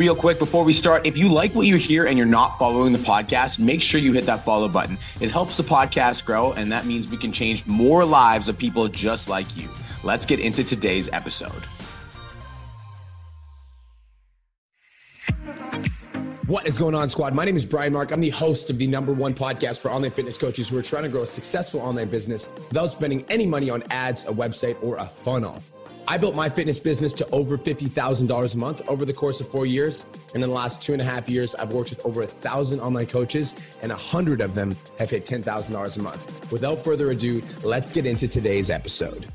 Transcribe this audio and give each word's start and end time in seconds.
Real 0.00 0.16
quick 0.16 0.38
before 0.38 0.64
we 0.64 0.72
start, 0.72 1.04
if 1.04 1.18
you 1.18 1.30
like 1.30 1.54
what 1.54 1.66
you 1.66 1.76
hear 1.76 2.06
and 2.06 2.16
you're 2.16 2.26
not 2.26 2.58
following 2.58 2.94
the 2.94 2.98
podcast, 2.98 3.58
make 3.58 3.82
sure 3.82 4.00
you 4.00 4.14
hit 4.14 4.24
that 4.24 4.46
follow 4.46 4.66
button. 4.66 4.96
It 5.20 5.30
helps 5.30 5.58
the 5.58 5.62
podcast 5.62 6.24
grow, 6.24 6.54
and 6.54 6.72
that 6.72 6.86
means 6.86 7.10
we 7.10 7.18
can 7.18 7.32
change 7.32 7.66
more 7.66 8.02
lives 8.02 8.48
of 8.48 8.56
people 8.56 8.88
just 8.88 9.28
like 9.28 9.58
you. 9.58 9.68
Let's 10.02 10.24
get 10.24 10.40
into 10.40 10.64
today's 10.64 11.10
episode. 11.12 11.50
What 16.46 16.66
is 16.66 16.78
going 16.78 16.94
on, 16.94 17.10
squad? 17.10 17.34
My 17.34 17.44
name 17.44 17.56
is 17.56 17.66
Brian 17.66 17.92
Mark. 17.92 18.10
I'm 18.10 18.22
the 18.22 18.30
host 18.30 18.70
of 18.70 18.78
the 18.78 18.86
number 18.86 19.12
one 19.12 19.34
podcast 19.34 19.80
for 19.80 19.90
online 19.90 20.12
fitness 20.12 20.38
coaches 20.38 20.70
who 20.70 20.78
are 20.78 20.82
trying 20.82 21.02
to 21.02 21.10
grow 21.10 21.24
a 21.24 21.26
successful 21.26 21.80
online 21.80 22.08
business 22.08 22.50
without 22.68 22.86
spending 22.86 23.22
any 23.28 23.44
money 23.44 23.68
on 23.68 23.82
ads, 23.90 24.24
a 24.24 24.32
website, 24.32 24.82
or 24.82 24.96
a 24.96 25.04
funnel. 25.04 25.62
I 26.10 26.18
built 26.18 26.34
my 26.34 26.48
fitness 26.48 26.80
business 26.80 27.12
to 27.12 27.30
over 27.30 27.56
$50,000 27.56 28.54
a 28.54 28.58
month 28.58 28.82
over 28.88 29.04
the 29.04 29.12
course 29.12 29.40
of 29.40 29.46
four 29.46 29.64
years. 29.64 30.04
And 30.34 30.42
in 30.42 30.50
the 30.50 30.56
last 30.56 30.82
two 30.82 30.92
and 30.92 31.00
a 31.00 31.04
half 31.04 31.28
years, 31.28 31.54
I've 31.54 31.70
worked 31.72 31.90
with 31.90 32.04
over 32.04 32.22
a 32.22 32.26
thousand 32.26 32.80
online 32.80 33.06
coaches, 33.06 33.54
and 33.80 33.92
a 33.92 33.96
hundred 33.96 34.40
of 34.40 34.56
them 34.56 34.76
have 34.98 35.08
hit 35.08 35.24
$10,000 35.24 35.98
a 35.98 36.02
month. 36.02 36.50
Without 36.50 36.82
further 36.82 37.12
ado, 37.12 37.40
let's 37.62 37.92
get 37.92 38.06
into 38.06 38.26
today's 38.26 38.70
episode. 38.70 39.28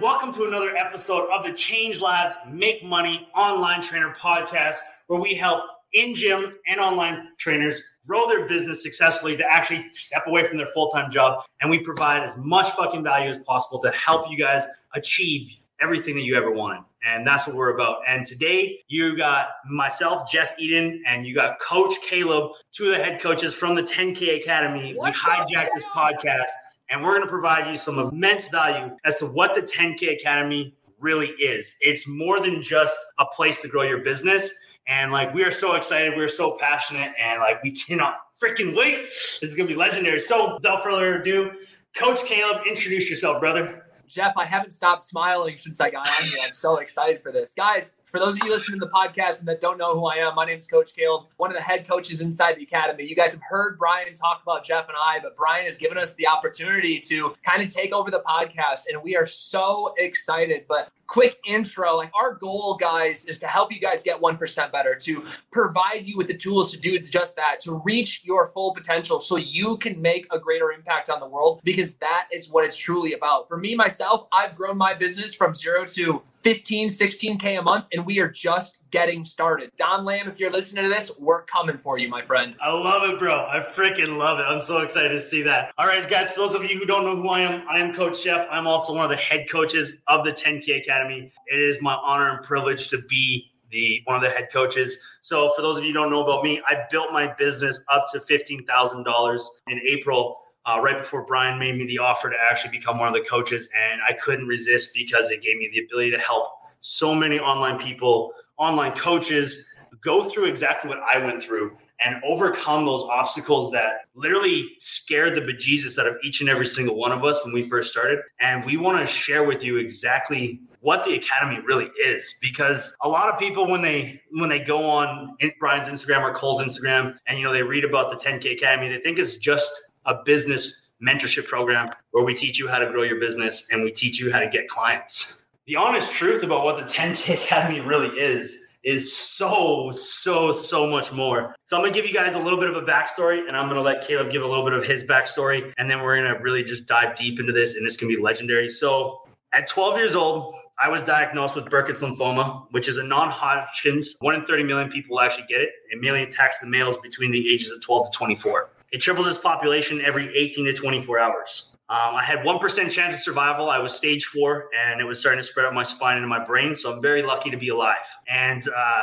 Welcome 0.00 0.32
to 0.34 0.44
another 0.44 0.76
episode 0.76 1.28
of 1.32 1.44
the 1.44 1.54
Change 1.54 2.00
Lives 2.00 2.38
Make 2.48 2.84
Money 2.84 3.28
Online 3.34 3.82
Trainer 3.82 4.14
Podcast, 4.16 4.76
where 5.08 5.20
we 5.20 5.34
help 5.34 5.64
in 5.96 6.14
gym 6.14 6.56
and 6.68 6.78
online 6.78 7.28
trainers 7.38 7.82
grow 8.06 8.28
their 8.28 8.46
business 8.46 8.82
successfully 8.82 9.36
to 9.36 9.44
actually 9.44 9.88
step 9.92 10.26
away 10.26 10.44
from 10.44 10.58
their 10.58 10.66
full 10.66 10.90
time 10.90 11.10
job. 11.10 11.42
And 11.60 11.70
we 11.70 11.80
provide 11.80 12.22
as 12.22 12.36
much 12.36 12.70
fucking 12.70 13.02
value 13.02 13.30
as 13.30 13.38
possible 13.38 13.80
to 13.80 13.90
help 13.90 14.30
you 14.30 14.36
guys 14.36 14.66
achieve 14.94 15.56
everything 15.80 16.14
that 16.14 16.22
you 16.22 16.36
ever 16.36 16.52
wanted. 16.52 16.82
And 17.04 17.26
that's 17.26 17.46
what 17.46 17.56
we're 17.56 17.74
about. 17.74 17.98
And 18.06 18.24
today 18.26 18.80
you 18.88 19.16
got 19.16 19.48
myself, 19.70 20.30
Jeff 20.30 20.56
Eadon, 20.58 20.98
and 21.06 21.26
you 21.26 21.34
got 21.34 21.58
Coach 21.60 21.94
Caleb, 22.02 22.52
two 22.72 22.86
of 22.86 22.98
the 22.98 23.02
head 23.02 23.20
coaches 23.20 23.54
from 23.54 23.74
the 23.74 23.82
10K 23.82 24.40
Academy. 24.40 24.94
What's 24.94 25.24
we 25.24 25.30
hijacked 25.32 25.70
this 25.74 25.84
podcast 25.86 26.48
and 26.90 27.02
we're 27.02 27.12
going 27.12 27.22
to 27.22 27.28
provide 27.28 27.70
you 27.70 27.76
some 27.76 27.98
immense 27.98 28.48
value 28.48 28.94
as 29.04 29.18
to 29.18 29.26
what 29.26 29.54
the 29.54 29.62
10K 29.62 30.20
Academy 30.20 30.74
really 31.00 31.28
is. 31.28 31.76
It's 31.80 32.08
more 32.08 32.40
than 32.40 32.62
just 32.62 32.96
a 33.18 33.26
place 33.26 33.60
to 33.62 33.68
grow 33.68 33.82
your 33.82 34.02
business. 34.02 34.75
And 34.86 35.10
like, 35.10 35.34
we 35.34 35.44
are 35.44 35.50
so 35.50 35.74
excited. 35.74 36.16
We're 36.16 36.28
so 36.28 36.56
passionate 36.58 37.12
and 37.20 37.40
like, 37.40 37.62
we 37.62 37.72
cannot 37.72 38.18
freaking 38.42 38.76
wait. 38.76 39.02
This 39.02 39.42
is 39.42 39.54
to 39.56 39.64
be 39.64 39.74
legendary. 39.74 40.20
So 40.20 40.54
without 40.54 40.84
further 40.84 41.20
ado, 41.22 41.52
Coach 41.96 42.24
Caleb, 42.24 42.62
introduce 42.66 43.10
yourself, 43.10 43.40
brother. 43.40 43.86
Jeff, 44.06 44.34
I 44.36 44.44
haven't 44.44 44.72
stopped 44.72 45.02
smiling 45.02 45.58
since 45.58 45.80
I 45.80 45.90
got 45.90 46.06
on 46.06 46.24
here. 46.24 46.38
I'm 46.44 46.52
so 46.52 46.76
excited 46.76 47.22
for 47.22 47.32
this. 47.32 47.54
Guys, 47.54 47.95
for 48.10 48.20
those 48.20 48.36
of 48.36 48.44
you 48.44 48.50
listening 48.50 48.78
to 48.78 48.86
the 48.86 48.92
podcast 48.92 49.40
and 49.40 49.48
that 49.48 49.60
don't 49.60 49.78
know 49.78 49.94
who 49.94 50.06
I 50.06 50.16
am, 50.16 50.34
my 50.36 50.44
name 50.44 50.58
is 50.58 50.66
Coach 50.66 50.94
Caleb, 50.94 51.26
one 51.36 51.50
of 51.50 51.56
the 51.56 51.62
head 51.62 51.86
coaches 51.86 52.20
inside 52.20 52.56
the 52.56 52.62
academy. 52.62 53.04
You 53.04 53.16
guys 53.16 53.32
have 53.32 53.42
heard 53.48 53.78
Brian 53.78 54.14
talk 54.14 54.42
about 54.42 54.64
Jeff 54.64 54.88
and 54.88 54.96
I, 54.96 55.18
but 55.20 55.36
Brian 55.36 55.64
has 55.66 55.76
given 55.76 55.98
us 55.98 56.14
the 56.14 56.28
opportunity 56.28 57.00
to 57.00 57.34
kind 57.42 57.62
of 57.62 57.72
take 57.72 57.92
over 57.92 58.10
the 58.10 58.20
podcast, 58.20 58.84
and 58.88 59.02
we 59.02 59.16
are 59.16 59.26
so 59.26 59.92
excited. 59.98 60.66
But 60.68 60.90
quick 61.06 61.38
intro 61.46 61.96
like 61.96 62.10
our 62.14 62.34
goal 62.34 62.76
guys 62.76 63.24
is 63.26 63.38
to 63.38 63.46
help 63.46 63.72
you 63.72 63.80
guys 63.80 64.02
get 64.02 64.20
1% 64.20 64.72
better 64.72 64.94
to 64.94 65.24
provide 65.52 66.06
you 66.06 66.16
with 66.16 66.26
the 66.26 66.36
tools 66.36 66.72
to 66.72 66.80
do 66.80 66.98
just 66.98 67.36
that 67.36 67.60
to 67.60 67.80
reach 67.84 68.22
your 68.24 68.48
full 68.48 68.74
potential 68.74 69.20
so 69.20 69.36
you 69.36 69.76
can 69.78 70.00
make 70.00 70.26
a 70.32 70.38
greater 70.38 70.72
impact 70.72 71.08
on 71.08 71.20
the 71.20 71.26
world 71.26 71.60
because 71.62 71.94
that 71.94 72.26
is 72.32 72.50
what 72.50 72.64
it's 72.64 72.76
truly 72.76 73.12
about 73.12 73.46
for 73.48 73.56
me 73.56 73.74
myself 73.74 74.26
i've 74.32 74.56
grown 74.56 74.76
my 74.76 74.94
business 74.94 75.34
from 75.34 75.54
zero 75.54 75.84
to 75.84 76.20
15 76.46 76.88
16k 76.88 77.58
a 77.58 77.60
month 77.60 77.86
and 77.92 78.06
we 78.06 78.20
are 78.20 78.30
just 78.30 78.78
getting 78.92 79.24
started 79.24 79.68
don 79.76 80.04
lamb 80.04 80.28
if 80.28 80.38
you're 80.38 80.52
listening 80.52 80.84
to 80.84 80.88
this 80.88 81.10
we're 81.18 81.42
coming 81.42 81.76
for 81.76 81.98
you 81.98 82.08
my 82.08 82.22
friend 82.22 82.54
i 82.62 82.72
love 82.72 83.02
it 83.10 83.18
bro 83.18 83.48
i 83.50 83.58
freaking 83.58 84.16
love 84.16 84.38
it 84.38 84.44
i'm 84.44 84.60
so 84.60 84.78
excited 84.78 85.08
to 85.08 85.20
see 85.20 85.42
that 85.42 85.72
all 85.76 85.88
right 85.88 86.08
guys 86.08 86.30
for 86.30 86.38
those 86.38 86.54
of 86.54 86.62
you 86.62 86.78
who 86.78 86.86
don't 86.86 87.02
know 87.02 87.16
who 87.16 87.28
i 87.30 87.40
am 87.40 87.66
i 87.68 87.80
am 87.80 87.92
coach 87.92 88.22
jeff 88.22 88.46
i'm 88.48 88.68
also 88.68 88.94
one 88.94 89.02
of 89.02 89.10
the 89.10 89.16
head 89.16 89.50
coaches 89.50 90.04
of 90.06 90.24
the 90.24 90.30
10k 90.30 90.82
academy. 90.82 91.32
It 91.48 91.58
is 91.58 91.82
my 91.82 91.94
honor 91.94 92.30
and 92.30 92.44
privilege 92.44 92.90
to 92.90 93.02
be 93.08 93.50
the 93.70 94.00
one 94.04 94.16
of 94.16 94.22
the 94.22 94.30
head 94.30 94.48
coaches. 94.52 95.02
So 95.20 95.52
for 95.54 95.62
those 95.62 95.76
of 95.76 95.84
you 95.84 95.92
don't 95.92 96.10
know 96.10 96.22
about 96.22 96.44
me, 96.44 96.62
I 96.66 96.84
built 96.90 97.12
my 97.12 97.32
business 97.34 97.80
up 97.88 98.04
to 98.12 98.20
fifteen 98.20 98.64
thousand 98.64 99.04
dollars 99.04 99.48
in 99.68 99.80
April. 99.86 100.38
Uh, 100.66 100.80
right 100.82 100.98
before 100.98 101.24
Brian 101.24 101.58
made 101.58 101.76
me 101.76 101.86
the 101.86 101.98
offer 101.98 102.28
to 102.28 102.36
actually 102.50 102.76
become 102.76 102.98
one 102.98 103.06
of 103.06 103.14
the 103.14 103.20
coaches, 103.20 103.68
and 103.80 104.00
I 104.06 104.12
couldn't 104.12 104.48
resist 104.48 104.92
because 104.94 105.30
it 105.30 105.40
gave 105.40 105.56
me 105.58 105.70
the 105.72 105.84
ability 105.84 106.10
to 106.10 106.18
help 106.18 106.48
so 106.80 107.14
many 107.14 107.38
online 107.38 107.78
people, 107.78 108.32
online 108.58 108.92
coaches, 108.92 109.68
go 110.00 110.24
through 110.24 110.46
exactly 110.46 110.88
what 110.88 110.98
I 110.98 111.24
went 111.24 111.42
through 111.42 111.76
and 112.04 112.22
overcome 112.24 112.84
those 112.84 113.02
obstacles 113.04 113.72
that 113.72 114.00
literally 114.14 114.76
scared 114.80 115.34
the 115.34 115.40
bejesus 115.40 115.98
out 115.98 116.06
of 116.06 116.16
each 116.22 116.40
and 116.40 116.50
every 116.50 116.66
single 116.66 116.96
one 116.96 117.12
of 117.12 117.24
us 117.24 117.42
when 117.44 117.54
we 117.54 117.68
first 117.68 117.90
started. 117.90 118.20
And 118.40 118.64
we 118.64 118.76
want 118.76 119.00
to 119.00 119.06
share 119.06 119.44
with 119.44 119.62
you 119.64 119.78
exactly 119.78 120.60
what 120.80 121.04
the 121.04 121.14
academy 121.14 121.60
really 121.64 121.90
is 122.04 122.36
because 122.40 122.96
a 123.00 123.08
lot 123.08 123.28
of 123.32 123.38
people 123.40 123.66
when 123.68 123.82
they 123.82 124.22
when 124.30 124.48
they 124.48 124.60
go 124.60 124.88
on 124.88 125.36
Brian's 125.58 125.88
Instagram 125.88 126.22
or 126.22 126.32
Cole's 126.32 126.62
Instagram 126.62 127.16
and 127.26 127.38
you 127.38 127.44
know 127.44 127.52
they 127.52 127.62
read 127.62 127.84
about 127.84 128.10
the 128.10 128.16
10k 128.16 128.52
academy 128.52 128.88
they 128.88 129.00
think 129.00 129.18
it's 129.18 129.34
just 129.34 129.85
a 130.06 130.22
business 130.24 130.88
mentorship 131.06 131.46
program 131.46 131.90
where 132.12 132.24
we 132.24 132.34
teach 132.34 132.58
you 132.58 132.66
how 132.66 132.78
to 132.78 132.90
grow 132.90 133.02
your 133.02 133.20
business 133.20 133.68
and 133.70 133.82
we 133.82 133.92
teach 133.92 134.18
you 134.18 134.32
how 134.32 134.40
to 134.40 134.48
get 134.48 134.66
clients 134.68 135.36
the 135.66 135.74
honest 135.74 136.12
truth 136.12 136.44
about 136.44 136.64
what 136.64 136.76
the 136.76 136.84
10k 136.84 137.34
academy 137.34 137.80
really 137.80 138.16
is 138.16 138.62
is 138.84 139.16
so, 139.16 139.90
so, 139.90 140.52
so 140.52 140.86
much 140.88 141.12
more. 141.12 141.56
So 141.64 141.76
I'm 141.76 141.82
gonna 141.82 141.92
give 141.92 142.06
you 142.06 142.14
guys 142.14 142.36
a 142.36 142.38
little 142.38 142.58
bit 142.58 142.70
of 142.70 142.76
a 142.76 142.82
backstory 142.82 143.48
and 143.48 143.56
I'm 143.56 143.68
gonna 143.68 143.82
let 143.82 144.06
Caleb 144.06 144.30
give 144.30 144.44
a 144.44 144.46
little 144.46 144.64
bit 144.64 144.74
of 144.74 144.84
his 144.84 145.02
backstory. 145.02 145.72
And 145.76 145.90
then 145.90 146.02
we're 146.02 146.14
gonna 146.14 146.40
really 146.40 146.62
just 146.62 146.86
dive 146.86 147.16
deep 147.16 147.40
into 147.40 147.52
this 147.52 147.74
and 147.74 147.84
this 147.84 147.96
gonna 147.96 148.14
be 148.14 148.22
legendary. 148.22 148.70
So 148.70 149.22
at 149.52 149.66
12 149.66 149.96
years 149.96 150.14
old, 150.14 150.54
I 150.78 150.88
was 150.88 151.02
diagnosed 151.02 151.56
with 151.56 151.64
Burkitt's 151.64 152.00
lymphoma, 152.00 152.66
which 152.70 152.86
is 152.86 152.98
a 152.98 153.02
non-Hodgkin's. 153.02 154.14
One 154.20 154.36
in 154.36 154.44
30 154.44 154.62
million 154.62 154.88
people 154.88 155.18
actually 155.18 155.46
get 155.48 155.62
it. 155.62 155.70
A 155.92 155.96
million 155.96 156.28
attacks 156.28 156.60
the 156.60 156.68
males 156.68 156.96
between 156.98 157.32
the 157.32 157.52
ages 157.52 157.72
of 157.72 157.82
12 157.82 158.12
to 158.12 158.16
24. 158.16 158.70
It 158.96 159.00
triples 159.00 159.26
its 159.26 159.36
population 159.36 160.00
every 160.00 160.34
18 160.34 160.64
to 160.64 160.72
24 160.72 161.18
hours. 161.18 161.76
Um, 161.90 162.14
I 162.14 162.22
had 162.22 162.38
1% 162.38 162.90
chance 162.90 163.14
of 163.14 163.20
survival. 163.20 163.68
I 163.68 163.78
was 163.78 163.92
stage 163.92 164.24
four 164.24 164.70
and 164.74 165.02
it 165.02 165.04
was 165.04 165.20
starting 165.20 165.38
to 165.38 165.42
spread 165.42 165.66
out 165.66 165.74
my 165.74 165.82
spine 165.82 166.16
into 166.16 166.28
my 166.28 166.42
brain. 166.42 166.74
So 166.74 166.90
I'm 166.90 167.02
very 167.02 167.20
lucky 167.20 167.50
to 167.50 167.58
be 167.58 167.68
alive. 167.68 168.06
And 168.26 168.62
uh, 168.74 169.02